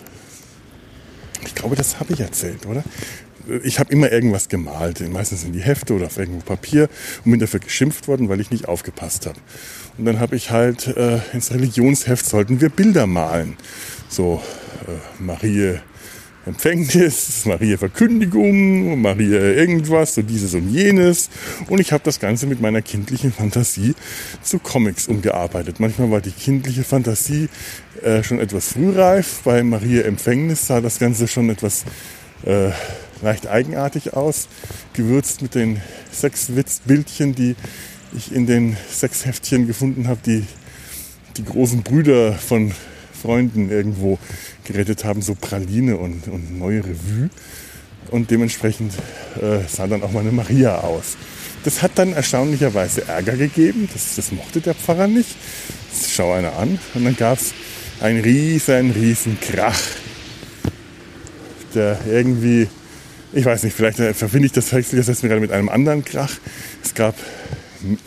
[1.45, 2.83] Ich glaube, das habe ich erzählt, oder?
[3.63, 6.89] Ich habe immer irgendwas gemalt, meistens in die Hefte oder auf irgendwo Papier
[7.25, 9.39] und bin dafür geschimpft worden, weil ich nicht aufgepasst habe.
[9.97, 13.57] Und dann habe ich halt äh, ins Religionsheft sollten wir Bilder malen.
[14.09, 14.41] So
[14.87, 15.79] äh, Marie
[16.45, 21.29] Empfängnis, Maria Verkündigung, Maria irgendwas, so dieses und jenes.
[21.67, 23.93] Und ich habe das Ganze mit meiner kindlichen Fantasie
[24.41, 25.79] zu Comics umgearbeitet.
[25.79, 27.47] Manchmal war die kindliche Fantasie
[28.01, 29.41] äh, schon etwas frühreif.
[29.43, 31.85] Bei Maria Empfängnis sah das Ganze schon etwas
[32.43, 32.71] äh,
[33.21, 34.47] leicht eigenartig aus,
[34.93, 35.79] gewürzt mit den
[36.11, 37.55] sechs Witzbildchen, die
[38.17, 40.45] ich in den sechs Heftchen gefunden habe, die
[41.37, 42.73] die großen Brüder von
[43.21, 44.17] Freunden irgendwo
[44.65, 47.29] gerettet haben, so Praline und, und neue Revue.
[48.09, 48.93] Und dementsprechend
[49.41, 51.17] äh, sah dann auch meine Maria aus.
[51.63, 53.87] Das hat dann erstaunlicherweise Ärger gegeben.
[53.93, 55.29] Das, das mochte der Pfarrer nicht.
[55.91, 56.79] Das schau einer an.
[56.93, 57.53] Und dann gab es
[58.01, 59.79] einen riesen, riesen Krach.
[61.75, 62.67] Der irgendwie,
[63.31, 66.33] ich weiß nicht, vielleicht verbinde ich das, verwechsel das gerade mit einem anderen Krach.
[66.83, 67.15] Es gab,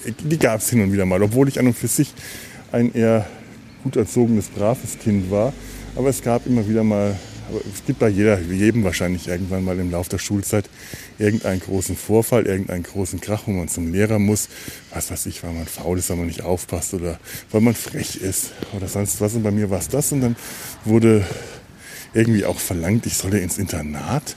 [0.05, 2.13] die gab es hin und wieder mal, obwohl ich an und für sich
[2.73, 3.27] ein eher
[3.85, 5.53] gut erzogenes, braves Kind war.
[5.97, 7.17] Aber es gab immer wieder mal,
[7.73, 10.69] es gibt bei jeder, jedem wahrscheinlich irgendwann mal im Laufe der Schulzeit
[11.19, 14.49] irgendeinen großen Vorfall, irgendeinen großen Krach, wo man zum Lehrer muss.
[14.93, 17.19] Was weiß ich, weil man faul ist, weil man nicht aufpasst oder
[17.53, 19.35] weil man frech ist oder sonst was.
[19.35, 20.11] Und bei mir war es das.
[20.11, 20.37] Und dann
[20.85, 21.25] wurde
[22.13, 24.37] irgendwie auch verlangt, ich solle ins Internat.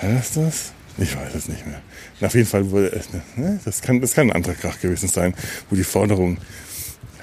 [0.00, 0.72] War das das?
[0.98, 1.80] Ich weiß es nicht mehr.
[2.20, 3.00] auf jeden Fall wurde,
[3.36, 5.34] ne, das kann, das kann ein anderer Krach gewesen sein,
[5.68, 6.36] wo die Forderung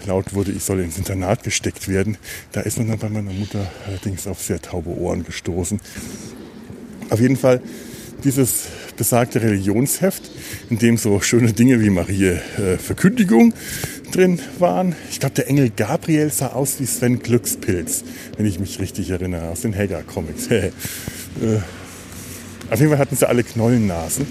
[0.06, 2.18] laut wurde, ich soll ins Internat gesteckt werden.
[2.52, 5.80] Da ist man dann bei meiner Mutter allerdings auf sehr taube Ohren gestoßen.
[7.10, 7.62] Auf jeden Fall
[8.24, 8.66] dieses
[8.98, 10.30] besagte Religionsheft,
[10.70, 12.26] in dem so schöne Dinge wie Marie
[12.58, 13.54] äh, Verkündigung
[14.12, 14.96] drin waren.
[15.10, 18.04] Ich glaube, der Engel Gabriel sah aus wie Sven Glückspilz,
[18.38, 20.48] wenn ich mich richtig erinnere, aus den Hagar-Comics.
[20.52, 20.72] äh,
[22.70, 24.26] auf jeden Fall hatten sie alle Knollennasen.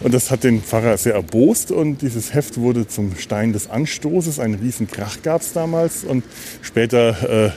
[0.00, 4.38] Und das hat den Pfarrer sehr erbost und dieses Heft wurde zum Stein des Anstoßes.
[4.38, 6.22] Einen riesen Krach gab es damals und
[6.60, 7.50] später äh,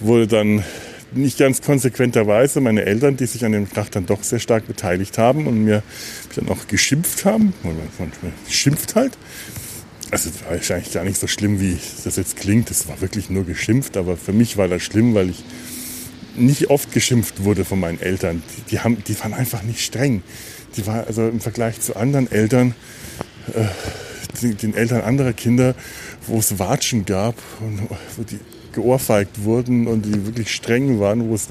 [0.00, 0.64] wurde dann
[1.12, 5.18] nicht ganz konsequenterweise meine Eltern, die sich an dem Krach dann doch sehr stark beteiligt
[5.18, 5.82] haben und mir
[6.36, 7.52] dann auch geschimpft haben.
[7.62, 7.76] Man,
[8.48, 9.18] schimpft halt.
[10.10, 12.70] Also es war wahrscheinlich gar nicht so schlimm, wie das jetzt klingt.
[12.70, 15.44] Es war wirklich nur geschimpft, aber für mich war das schlimm, weil ich
[16.36, 18.42] nicht oft geschimpft wurde von meinen Eltern.
[18.70, 20.22] Die, haben, die waren einfach nicht streng
[20.76, 22.74] die war also im Vergleich zu anderen Eltern,
[23.54, 25.74] äh, den, Eltern anderer Kinder,
[26.26, 28.38] wo es Watschen gab und wo die
[28.72, 31.48] geohrfeigt wurden und die wirklich streng waren, wo es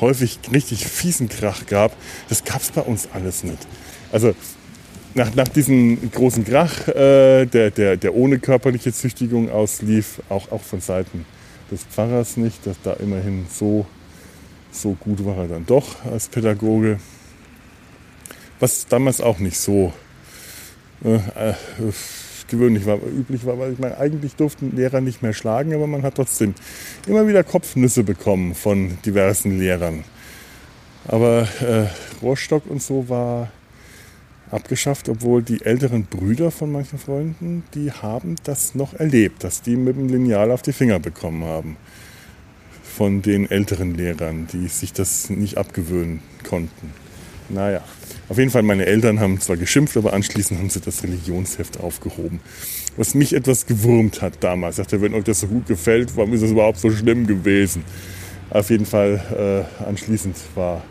[0.00, 1.96] häufig richtig fiesen Krach gab,
[2.28, 3.66] das gab es bei uns alles nicht.
[4.12, 4.34] Also
[5.14, 10.62] nach, nach diesem großen Krach, äh, der, der, der ohne körperliche Züchtigung auslief, auch, auch
[10.62, 11.24] von Seiten
[11.70, 13.86] des Pfarrers nicht, dass da immerhin so,
[14.70, 16.98] so gut war er dann doch als Pädagoge.
[18.60, 19.92] Was damals auch nicht so
[21.04, 21.54] äh, äh,
[22.48, 26.02] gewöhnlich war, üblich war, weil ich meine, eigentlich durften Lehrer nicht mehr schlagen, aber man
[26.02, 26.54] hat trotzdem
[27.06, 30.04] immer wieder Kopfnüsse bekommen von diversen Lehrern.
[31.06, 31.86] Aber äh,
[32.22, 33.50] Rohrstock und so war
[34.50, 39.76] abgeschafft, obwohl die älteren Brüder von manchen Freunden, die haben das noch erlebt, dass die
[39.76, 41.76] mit dem Lineal auf die Finger bekommen haben.
[42.82, 46.92] Von den älteren Lehrern, die sich das nicht abgewöhnen konnten.
[47.48, 47.82] Naja,
[48.28, 52.40] auf jeden Fall, meine Eltern haben zwar geschimpft, aber anschließend haben sie das Religionsheft aufgehoben.
[52.96, 54.78] Was mich etwas gewurmt hat damals.
[54.78, 57.84] Ich dachte, wenn euch das so gut gefällt, warum ist das überhaupt so schlimm gewesen?
[58.50, 60.82] Auf jeden Fall, äh, anschließend war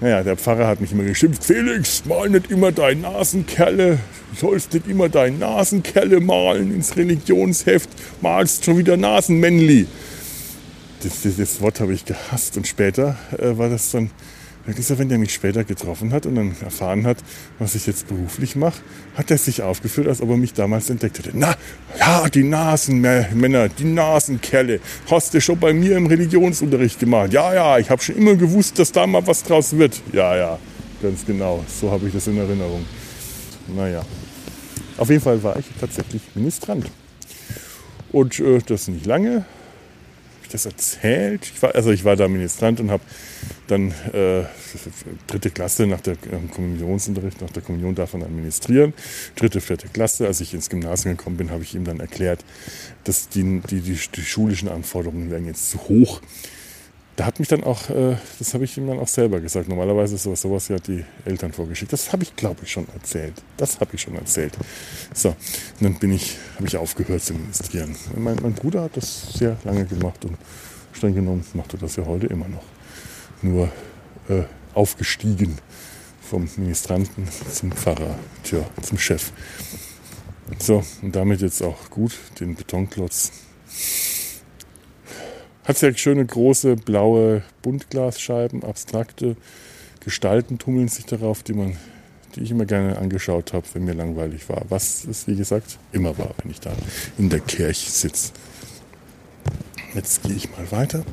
[0.00, 1.44] naja, der Pfarrer hat mich immer geschimpft.
[1.44, 3.98] Felix, mal nicht immer dein Nasenkerle.
[4.32, 7.88] Du sollst nicht immer dein Nasenkerle malen ins Religionsheft.
[8.20, 9.86] Malst schon wieder Nasenmännli.
[11.02, 12.56] Das, das, das Wort habe ich gehasst.
[12.56, 14.10] Und später äh, war das dann
[14.66, 17.18] wirklich so, wenn der mich später getroffen hat und dann erfahren hat,
[17.58, 18.80] was ich jetzt beruflich mache,
[19.14, 21.30] hat er sich aufgeführt, als ob er mich damals entdeckt hätte.
[21.34, 21.54] Na,
[21.98, 27.32] ja, die Nasenmänner, die Nasenkerle, hast du schon bei mir im Religionsunterricht gemacht.
[27.32, 30.00] Ja, ja, ich habe schon immer gewusst, dass da mal was draus wird.
[30.12, 30.58] Ja, ja,
[31.02, 32.84] ganz genau, so habe ich das in Erinnerung.
[33.74, 34.02] Naja,
[34.96, 36.90] auf jeden Fall war ich tatsächlich Ministrant.
[38.12, 39.44] Und äh, das nicht lange,
[40.54, 41.50] das erzählt?
[41.54, 43.02] Ich war, also ich war da Ministrant und habe
[43.66, 44.44] dann äh,
[45.26, 48.94] dritte Klasse nach der ähm, Kommunionsunterricht, nach der Kommunion davon administrieren.
[49.36, 52.44] Dritte, vierte Klasse, als ich ins Gymnasium gekommen bin, habe ich ihm dann erklärt,
[53.02, 56.20] dass die, die, die, die schulischen Anforderungen wären jetzt zu hoch
[57.16, 59.68] da hat mich dann auch, äh, das habe ich ihm dann auch selber gesagt.
[59.68, 61.92] Normalerweise ist sowas, sowas ja die Eltern vorgeschickt.
[61.92, 63.34] Das habe ich, glaube ich, schon erzählt.
[63.56, 64.56] Das habe ich schon erzählt.
[65.12, 65.36] So, und
[65.80, 67.94] dann bin ich, habe ich aufgehört zu ministrieren.
[68.16, 70.36] Mein, mein, Bruder hat das sehr lange gemacht und
[70.92, 72.64] streng genommen macht er das ja heute immer noch.
[73.42, 73.68] Nur
[74.28, 74.42] äh,
[74.74, 75.58] aufgestiegen
[76.20, 79.30] vom Ministranten zum Pfarrer, tja, zum Chef.
[80.58, 83.30] So, und damit jetzt auch gut den Betonklotz
[85.64, 89.36] hat sehr schöne große blaue Buntglasscheiben, abstrakte
[90.00, 91.76] Gestalten tummeln sich darauf, die man,
[92.34, 94.62] die ich immer gerne angeschaut habe, wenn mir langweilig war.
[94.68, 96.72] Was es wie gesagt immer war, wenn ich da
[97.16, 98.32] in der Kirche sitze.
[99.94, 101.04] Jetzt gehe ich mal weiter.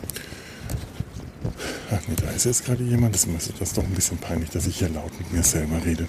[1.90, 3.16] Ach nee, da ist jetzt gerade jemand.
[3.16, 6.08] Das ist das doch ein bisschen peinlich, dass ich hier laut mit mir selber rede.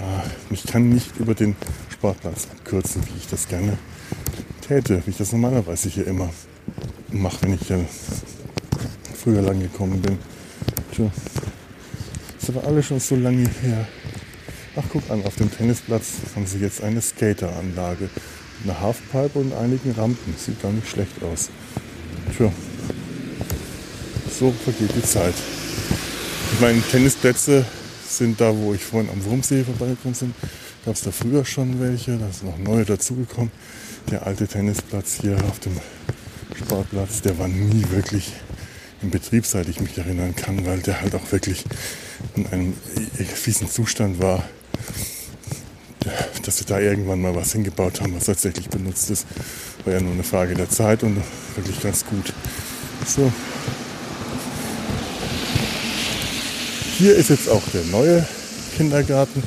[0.00, 1.54] Ah, ich kann nicht über den
[1.90, 3.78] Sportplatz abkürzen, wie ich das gerne
[4.70, 6.30] täte, wie ich das normalerweise hier immer
[7.10, 7.84] mache, wenn ich hier
[9.20, 10.16] früher lang gekommen bin.
[10.94, 11.10] Tja,
[12.40, 13.88] ist aber alles schon so lange her.
[14.76, 18.08] Ach, guck an, auf dem Tennisplatz haben sie jetzt eine Skateranlage.
[18.62, 20.34] Eine Halfpipe und einigen Rampen.
[20.38, 21.50] Sieht gar nicht schlecht aus.
[22.36, 22.52] Tja,
[24.38, 25.34] so vergeht die Zeit.
[26.52, 27.64] Ich meine, Tennisplätze
[28.08, 30.34] sind da, wo ich vorhin am Wurmsee vorbeigekommen bin.
[30.84, 33.50] Gab es da früher schon welche, da sind noch neue dazugekommen
[34.10, 35.76] der alte Tennisplatz hier auf dem
[36.56, 38.32] Sportplatz, der war nie wirklich
[39.02, 41.64] in Betrieb, seit ich mich erinnern kann, weil der halt auch wirklich
[42.36, 42.74] in einem
[43.34, 44.44] fiesen Zustand war,
[46.44, 49.26] dass sie da irgendwann mal was hingebaut haben, was tatsächlich benutzt ist.
[49.84, 51.16] War ja nur eine Frage der Zeit und
[51.56, 52.32] wirklich ganz gut.
[53.06, 53.32] So.
[56.98, 58.26] Hier ist jetzt auch der neue
[58.76, 59.42] Kindergarten.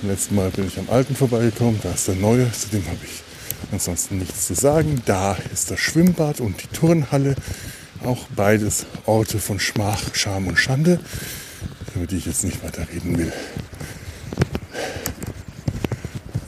[0.00, 2.98] Beim letzten Mal bin ich am alten vorbeigekommen, da ist der neue, zu dem habe
[3.04, 3.25] ich
[3.72, 5.02] Ansonsten nichts zu sagen.
[5.06, 7.34] Da ist das Schwimmbad und die Turnhalle.
[8.04, 11.00] Auch beides Orte von Schmach, Scham und Schande,
[11.94, 13.32] über die ich jetzt nicht weiter reden will.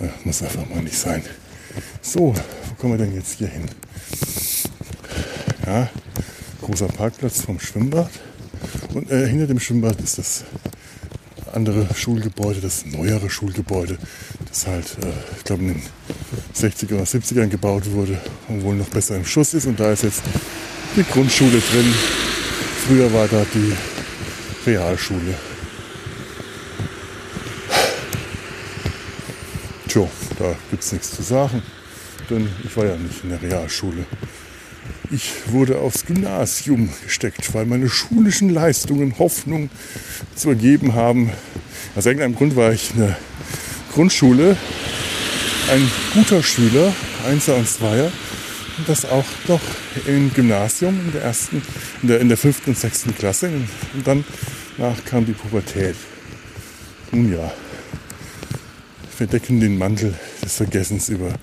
[0.00, 1.24] Ja, muss einfach mal nicht sein.
[2.02, 3.66] So, wo kommen wir denn jetzt hier hin?
[5.66, 5.90] Ja,
[6.62, 8.10] großer Parkplatz vom Schwimmbad.
[8.94, 10.44] Und äh, hinter dem Schwimmbad ist das
[11.52, 13.98] andere Schulgebäude, das neuere Schulgebäude,
[14.58, 15.82] das halt, äh, ich glaube, in den
[16.54, 19.66] 60er oder 70ern gebaut wurde und wohl noch besser im Schuss ist.
[19.66, 20.22] Und da ist jetzt
[20.96, 21.94] die Grundschule drin.
[22.86, 23.72] Früher war da die
[24.66, 25.34] Realschule.
[29.86, 31.62] Tja, da gibt es nichts zu sagen,
[32.28, 34.04] denn ich war ja nicht in der Realschule.
[35.10, 39.70] Ich wurde aufs Gymnasium gesteckt, weil meine schulischen Leistungen Hoffnung
[40.34, 41.30] zu ergeben haben.
[41.96, 43.16] Aus irgendeinem Grund war ich in der
[43.98, 44.56] Grundschule
[45.72, 46.94] ein guter Schüler,
[47.26, 48.12] Einser und Zweier,
[48.76, 49.60] und das auch doch
[50.06, 51.60] im Gymnasium in der ersten,
[52.02, 53.48] in der, in der fünften und sechsten Klasse.
[53.48, 54.24] Und dann
[54.76, 55.96] nach kam die Pubertät.
[57.10, 57.52] Nun ja,
[59.18, 61.34] wir decken den Mantel des Vergessens über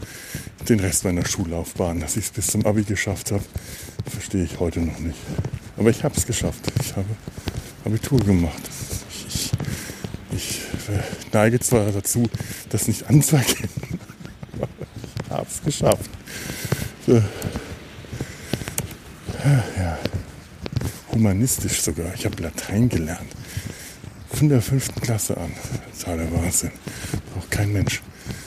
[0.70, 2.00] den Rest meiner Schullaufbahn.
[2.00, 3.44] Dass ich es bis zum Abi geschafft habe,
[4.10, 5.20] verstehe ich heute noch nicht.
[5.76, 6.62] Aber ich habe es geschafft.
[6.80, 7.10] Ich habe
[7.84, 8.62] Abitur gemacht.
[9.28, 9.52] Ich, ich,
[10.32, 10.65] ich
[11.34, 12.28] neige zwar dazu,
[12.70, 13.70] das nicht anzuerkennen,
[14.54, 14.68] aber
[15.24, 16.10] ich habe es geschafft.
[17.06, 17.22] So.
[19.78, 20.00] Ja,
[21.12, 22.14] humanistisch sogar.
[22.16, 23.32] Ich habe Latein gelernt.
[24.34, 25.52] Von der fünften Klasse an.
[26.00, 26.72] Totaler Wahnsinn.
[27.38, 28.02] Auch kein Mensch.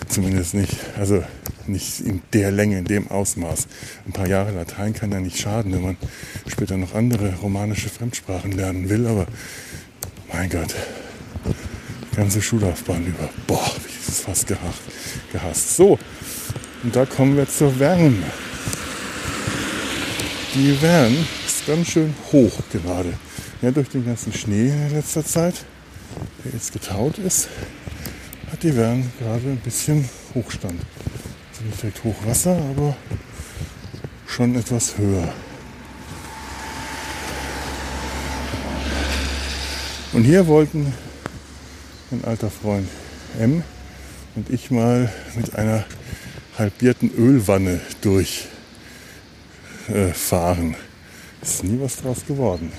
[0.09, 0.77] Zumindest nicht.
[0.99, 1.23] Also
[1.69, 3.69] nicht in der Länge, in dem Ausmaß.
[4.07, 5.97] Ein paar Jahre Latein kann ja nicht schaden, wenn man
[6.47, 9.07] später noch andere romanische Fremdsprachen lernen will.
[9.07, 9.27] Aber
[10.33, 10.75] mein Gott,
[12.19, 13.31] ganze Schullaufbahn über.
[13.47, 14.81] Boah, wie ist es fast gehasst.
[15.33, 15.77] gehasst.
[15.77, 15.99] So,
[16.83, 18.25] und da kommen wir zur Wärme.
[20.55, 21.17] Die Wärme
[21.47, 23.13] ist ganz schön hoch gerade.
[23.63, 25.55] Ja, durch den ganzen Schnee in letzter Zeit,
[26.45, 27.49] der jetzt getaut ist,
[28.51, 30.81] hat die Wärme gerade ein bisschen Hochstand.
[31.53, 32.97] Also nicht direkt Hochwasser, aber
[34.27, 35.33] schon etwas höher.
[40.13, 40.93] Und hier wollten
[42.11, 42.89] mein alter Freund
[43.39, 43.63] M
[44.35, 45.85] und ich mal mit einer
[46.57, 50.73] halbierten Ölwanne durchfahren.
[50.73, 52.73] Äh, ist nie was draus geworden.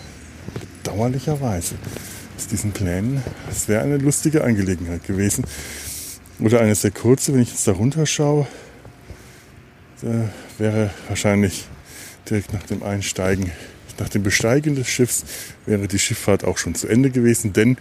[0.84, 1.76] Bedauerlicherweise.
[2.38, 3.22] Aus diesen Plänen,
[3.52, 5.46] es wäre eine lustige Angelegenheit gewesen.
[6.40, 8.48] Oder eine sehr kurze, wenn ich jetzt da runterschaue,
[10.02, 11.68] da wäre wahrscheinlich
[12.30, 13.52] direkt nach dem Einsteigen,
[14.00, 15.26] nach dem Besteigen des Schiffs,
[15.66, 17.78] wäre die Schifffahrt auch schon zu Ende gewesen, denn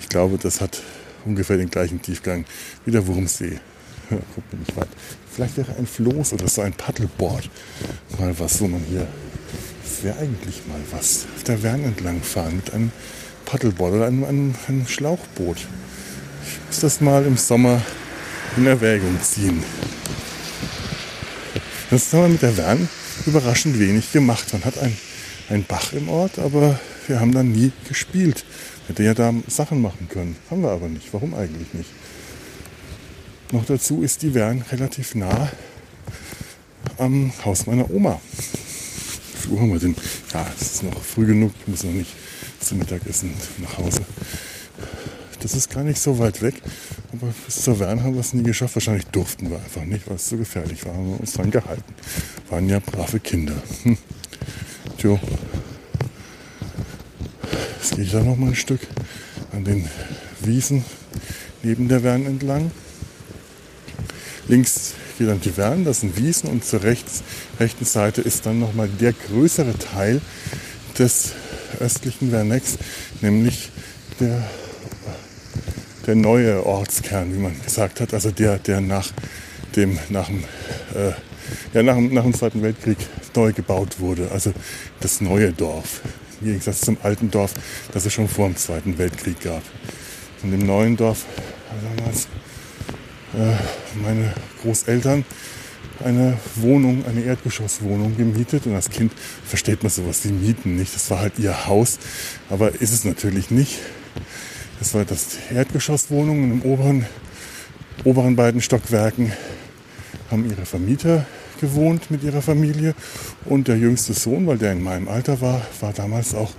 [0.00, 0.82] ich glaube, das hat
[1.24, 2.44] ungefähr den gleichen Tiefgang
[2.84, 3.60] wie der Wurmsee.
[4.08, 4.88] Guck mir nicht weit.
[5.32, 7.48] Vielleicht wäre ein Floß oder so ein Paddleboard
[8.18, 9.06] mal was, wo man hier.
[9.84, 11.26] Das wäre eigentlich mal was.
[11.36, 12.90] Auf der Wern entlang fahren mit einem
[13.44, 15.58] Paddleboard oder einem, einem, einem Schlauchboot.
[15.58, 17.80] Ich muss das mal im Sommer
[18.56, 19.62] in Erwägung ziehen.
[21.90, 22.88] Das haben wir mit der Wern
[23.26, 24.52] überraschend wenig gemacht.
[24.52, 28.44] Man hat einen Bach im Ort, aber wir haben dann nie gespielt.
[28.90, 30.34] Hätte ja da Sachen machen können.
[30.50, 31.14] Haben wir aber nicht.
[31.14, 31.90] Warum eigentlich nicht?
[33.52, 35.48] Noch dazu ist die Wern relativ nah
[36.98, 38.20] am Haus meiner Oma.
[39.44, 39.94] Wie Uhr haben wir denn?
[40.34, 41.52] Ja, es ist noch früh genug.
[41.60, 42.10] Ich muss noch nicht
[42.58, 44.00] zum Mittagessen nach Hause.
[45.38, 46.60] Das ist gar nicht so weit weg.
[47.12, 48.74] Aber bis zur Wern haben wir es nie geschafft.
[48.74, 50.94] Wahrscheinlich durften wir einfach nicht, weil es zu gefährlich war.
[50.94, 51.94] Haben wir uns dran gehalten.
[52.48, 53.54] Waren ja brave Kinder.
[53.84, 53.96] Hm.
[54.98, 55.20] Tjo.
[58.00, 58.80] Gehe ich da noch mal ein Stück
[59.52, 59.86] an den
[60.40, 60.86] Wiesen
[61.62, 62.70] neben der Wern entlang.
[64.48, 67.22] Links geht dann die Wern, das sind Wiesen und zur rechts,
[67.58, 70.22] rechten Seite ist dann nochmal der größere Teil
[70.98, 71.32] des
[71.78, 72.78] östlichen Wernex,
[73.20, 73.68] nämlich
[74.18, 74.48] der,
[76.06, 79.12] der neue Ortskern, wie man gesagt hat, also der, der nach
[79.76, 80.44] dem, nach dem,
[80.94, 81.12] äh,
[81.74, 82.96] ja, nach, nach dem Zweiten Weltkrieg
[83.36, 84.54] neu gebaut wurde, also
[85.00, 86.00] das neue Dorf,
[86.40, 87.54] im Gegensatz zum alten Dorf,
[87.92, 89.62] das es schon vor dem Zweiten Weltkrieg gab.
[90.42, 91.24] In dem neuen Dorf
[91.96, 92.28] damals
[93.34, 93.56] äh,
[94.02, 94.32] meine
[94.62, 95.24] Großeltern
[96.04, 98.66] eine Wohnung, eine Erdgeschosswohnung gemietet.
[98.66, 99.12] Und als Kind
[99.44, 100.94] versteht man sowas wie Mieten nicht.
[100.94, 101.98] Das war halt ihr Haus,
[102.48, 103.78] aber ist es natürlich nicht.
[104.78, 107.06] Das war das Erdgeschosswohnung und im oberen,
[108.04, 109.32] oberen beiden Stockwerken
[110.30, 111.26] haben ihre Vermieter
[111.60, 112.94] gewohnt mit ihrer Familie.
[113.44, 116.52] Und der jüngste Sohn, weil der in meinem Alter war, war damals auch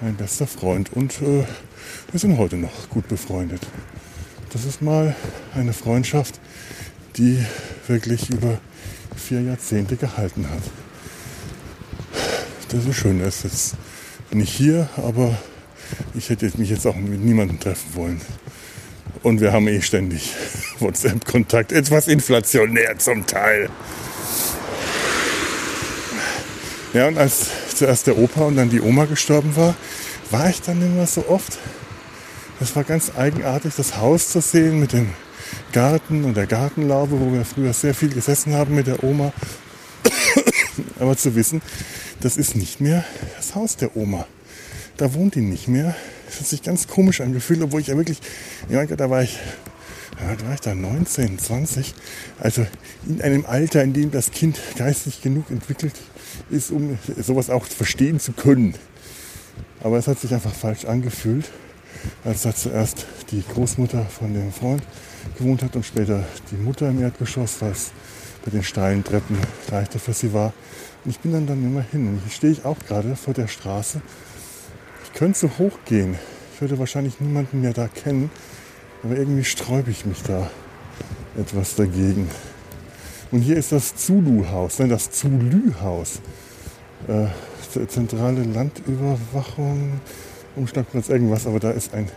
[0.00, 0.92] mein bester Freund.
[0.92, 1.44] Und äh,
[2.10, 3.66] wir sind heute noch gut befreundet.
[4.52, 5.14] Das ist mal
[5.54, 6.40] eine Freundschaft,
[7.16, 7.44] die
[7.88, 8.58] wirklich über
[9.16, 10.62] vier Jahrzehnte gehalten hat.
[12.68, 13.20] Das ist schön.
[13.20, 13.76] Das ist jetzt
[14.32, 15.36] nicht hier, aber
[16.14, 18.20] ich hätte mich jetzt auch mit niemandem treffen wollen.
[19.22, 20.34] Und wir haben eh ständig
[20.80, 21.72] WhatsApp-Kontakt.
[21.72, 23.70] Etwas inflationär zum Teil.
[26.94, 29.74] Ja, und als zuerst der Opa und dann die Oma gestorben war,
[30.30, 31.58] war ich dann immer so oft
[32.60, 35.10] das war ganz eigenartig, das Haus zu sehen mit dem
[35.72, 39.32] Garten und der Gartenlaube, wo wir früher sehr viel gesessen haben mit der Oma.
[41.00, 41.62] Aber zu wissen,
[42.20, 43.04] das ist nicht mehr
[43.36, 44.26] das Haus der Oma.
[44.96, 45.96] Da wohnt die nicht mehr.
[46.26, 48.20] Das hat sich ganz komisch angefühlt, obwohl ich ja wirklich,
[48.68, 49.36] ja, da war ich,
[50.20, 51.92] ja, da war ich da 19, 20.
[52.38, 52.66] Also
[53.06, 55.94] in einem Alter, in dem das Kind geistig genug entwickelt
[56.50, 58.74] ist, um sowas auch verstehen zu können.
[59.82, 61.50] Aber es hat sich einfach falsch angefühlt
[62.24, 64.82] als da zuerst die Großmutter von dem Freund
[65.38, 67.92] gewohnt hat und später die Mutter im Erdgeschoss, es
[68.44, 69.38] bei den steilen Treppen
[69.70, 70.52] leichter für sie war.
[71.04, 72.08] Und ich bin dann dann immer hin.
[72.08, 74.02] Und hier stehe ich auch gerade vor der Straße.
[75.04, 76.18] Ich könnte so hoch gehen.
[76.54, 78.30] Ich würde wahrscheinlich niemanden mehr da kennen.
[79.02, 80.50] Aber irgendwie sträube ich mich da
[81.38, 82.30] etwas dagegen.
[83.34, 86.20] Und hier ist das Zulu-Haus, nein, das Zulü-Haus.
[87.08, 87.26] Äh,
[87.88, 89.94] zentrale Landüberwachung,
[90.54, 92.08] Umschlagplatz, irgendwas, aber da ist ein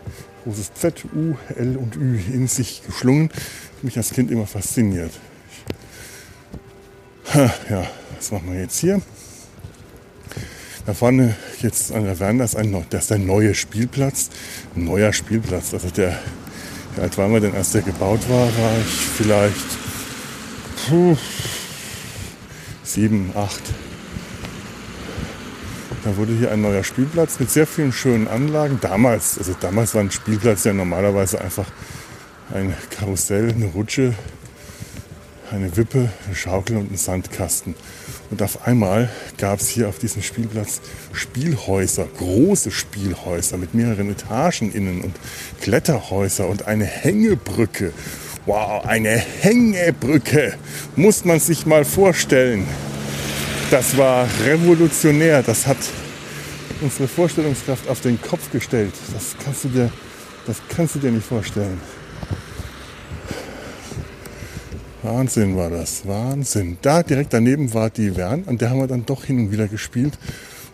[0.43, 3.32] großes Z, U, L und Ü in sich geschlungen.
[3.82, 5.09] Mich als Kind immer fasziniert.
[7.34, 9.01] Ja, was machen wir jetzt hier?
[10.86, 14.30] Da vorne jetzt an der ein, das ist der neue Spielplatz.
[14.76, 15.74] Ein neuer Spielplatz.
[15.74, 16.20] Also der,
[16.93, 19.87] wie alt waren wir denn, als der gebaut war, war ich vielleicht
[20.88, 21.18] puh,
[22.84, 23.62] sieben, acht.
[26.04, 28.80] Da wurde hier ein neuer Spielplatz mit sehr vielen schönen Anlagen.
[28.80, 31.66] Damals, also damals war ein Spielplatz ja normalerweise einfach
[32.54, 34.14] ein Karussell, eine Rutsche,
[35.52, 37.76] eine Wippe, eine Schaukel und ein Sandkasten.
[38.30, 40.80] Und auf einmal gab es hier auf diesem Spielplatz
[41.12, 45.16] Spielhäuser, große Spielhäuser mit mehreren Etagen innen und
[45.62, 47.92] Kletterhäuser und eine Hängebrücke.
[48.48, 50.54] Wow, eine Hängebrücke
[50.95, 52.66] muss man sich mal vorstellen.
[53.70, 55.43] Das war revolutionär.
[55.43, 55.76] Das hat
[56.80, 58.93] unsere Vorstellungskraft auf den Kopf gestellt.
[59.14, 59.91] Das kannst du dir,
[60.45, 61.82] das kannst du dir nicht vorstellen.
[65.04, 66.78] Wahnsinn war das, Wahnsinn.
[66.82, 69.68] Da direkt daneben war die Wern, an der haben wir dann doch hin und wieder
[69.68, 70.18] gespielt,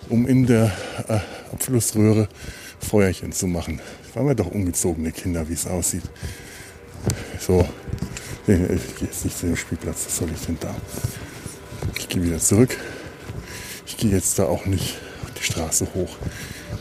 [0.09, 0.71] um in der
[1.07, 1.19] äh,
[1.51, 2.27] Abflussröhre
[2.79, 3.81] Feuerchen zu machen.
[4.13, 6.03] Waren wir doch ungezogene Kinder, wie es aussieht.
[7.39, 7.67] So,
[8.47, 10.75] ich gehe jetzt nicht zu dem Spielplatz, was soll ich denn da?
[11.97, 12.77] Ich gehe wieder zurück.
[13.85, 14.97] Ich gehe jetzt da auch nicht
[15.37, 16.15] die Straße hoch,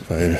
[0.09, 0.39] weil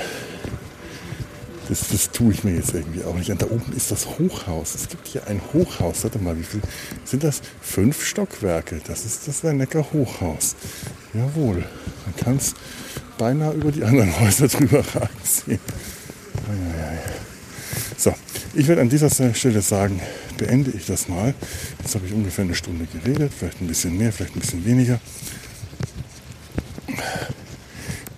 [1.69, 3.31] das, das tue ich mir jetzt irgendwie auch nicht.
[3.31, 4.75] Und da oben ist das Hochhaus.
[4.75, 6.03] Es gibt hier ein Hochhaus.
[6.03, 6.61] Warte mal, wie viel
[7.05, 7.41] sind das?
[7.61, 8.81] Fünf Stockwerke.
[8.85, 10.55] Das ist das Wernecker Hochhaus.
[11.13, 11.63] Jawohl.
[12.05, 12.53] Man kann es
[13.17, 15.59] beinahe über die anderen Häuser drüber ragen sehen.
[16.45, 17.32] So,
[18.53, 20.01] ich werde an dieser Stelle sagen,
[20.37, 21.33] beende ich das mal.
[21.81, 24.99] Jetzt habe ich ungefähr eine Stunde geredet, vielleicht ein bisschen mehr, vielleicht ein bisschen weniger.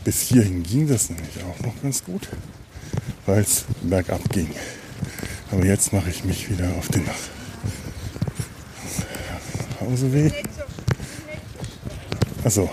[0.03, 2.29] Bis hierhin ging das nämlich auch noch ganz gut
[3.25, 4.49] weil es bergab ging.
[5.51, 7.05] Aber jetzt mache ich mich wieder auf den
[9.79, 10.33] Hauseweg.
[12.43, 12.69] Also,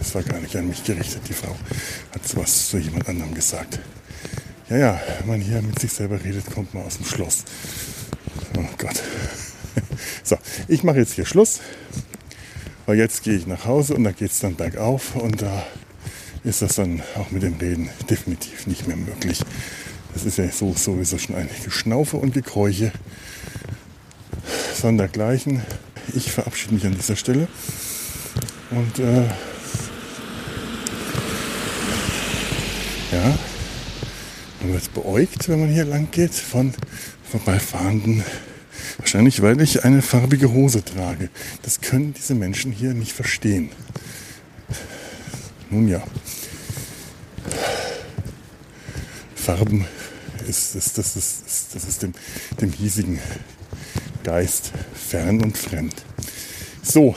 [0.00, 1.22] es war gar nicht an mich gerichtet.
[1.28, 1.56] Die Frau
[2.12, 3.78] hat sowas zu jemand anderem gesagt.
[4.72, 7.44] Ja, ja, wenn man hier mit sich selber redet, kommt man aus dem Schloss.
[8.56, 9.02] Oh Gott.
[10.24, 10.36] So,
[10.68, 11.60] ich mache jetzt hier Schluss,
[12.86, 15.66] weil jetzt gehe ich nach Hause und da geht es dann bergauf und da
[16.42, 19.40] ist das dann auch mit dem Reden definitiv nicht mehr möglich.
[20.14, 22.92] Das ist ja so sowieso schon ein Geschnaufe und Gekräuche
[24.74, 25.60] sondergleichen.
[26.14, 27.46] Ich verabschiede mich an dieser Stelle
[28.70, 29.24] und äh,
[33.12, 33.38] ja,
[34.62, 36.72] man wird beäugt, wenn man hier lang geht von
[37.30, 38.22] vorbeifahrenden.
[38.98, 41.30] Wahrscheinlich, weil ich eine farbige Hose trage.
[41.62, 43.70] Das können diese Menschen hier nicht verstehen.
[45.70, 46.02] Nun ja.
[49.34, 49.86] Farben
[50.48, 52.12] ist, ist, das, ist, das ist dem,
[52.60, 53.18] dem hiesigen
[54.22, 55.94] Geist fern und fremd.
[56.82, 57.16] So,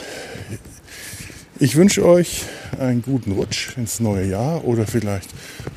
[1.58, 2.42] ich wünsche euch
[2.78, 5.30] einen guten Rutsch ins neue Jahr oder vielleicht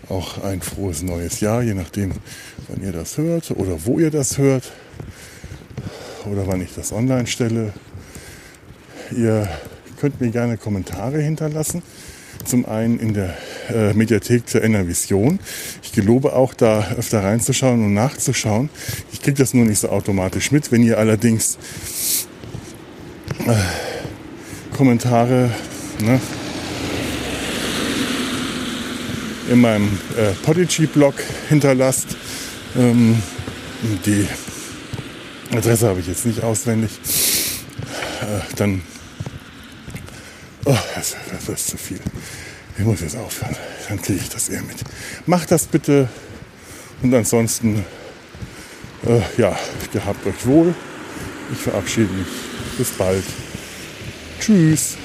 [0.09, 2.13] auch ein frohes neues Jahr, je nachdem,
[2.67, 4.71] wann ihr das hört oder wo ihr das hört
[6.25, 7.73] oder wann ich das online stelle.
[9.15, 9.47] Ihr
[9.99, 11.81] könnt mir gerne Kommentare hinterlassen.
[12.45, 13.35] Zum einen in der
[13.69, 15.39] äh, Mediathek zur Enervision.
[15.83, 18.69] Ich gelobe auch, da öfter reinzuschauen und nachzuschauen.
[19.11, 20.71] Ich kriege das nur nicht so automatisch mit.
[20.71, 21.57] Wenn ihr allerdings
[23.45, 25.49] äh, Kommentare
[26.01, 26.21] ne,
[29.49, 31.15] in meinem äh, Podigy-Blog
[31.49, 32.15] hinterlasst,
[32.77, 33.21] ähm,
[34.05, 34.27] die
[35.55, 36.91] Adresse habe ich jetzt nicht auswendig,
[38.21, 38.81] äh, dann
[40.65, 41.99] oh, das, das ist zu viel.
[42.77, 43.55] Ich muss jetzt aufhören.
[43.89, 44.77] Dann kriege ich das eher mit.
[45.25, 46.07] Macht das bitte.
[47.01, 47.85] Und ansonsten,
[49.05, 49.57] äh, ja,
[49.91, 50.73] gehabt euch wohl.
[51.51, 52.27] Ich verabschiede mich.
[52.77, 53.23] Bis bald.
[54.39, 54.95] Tschüss.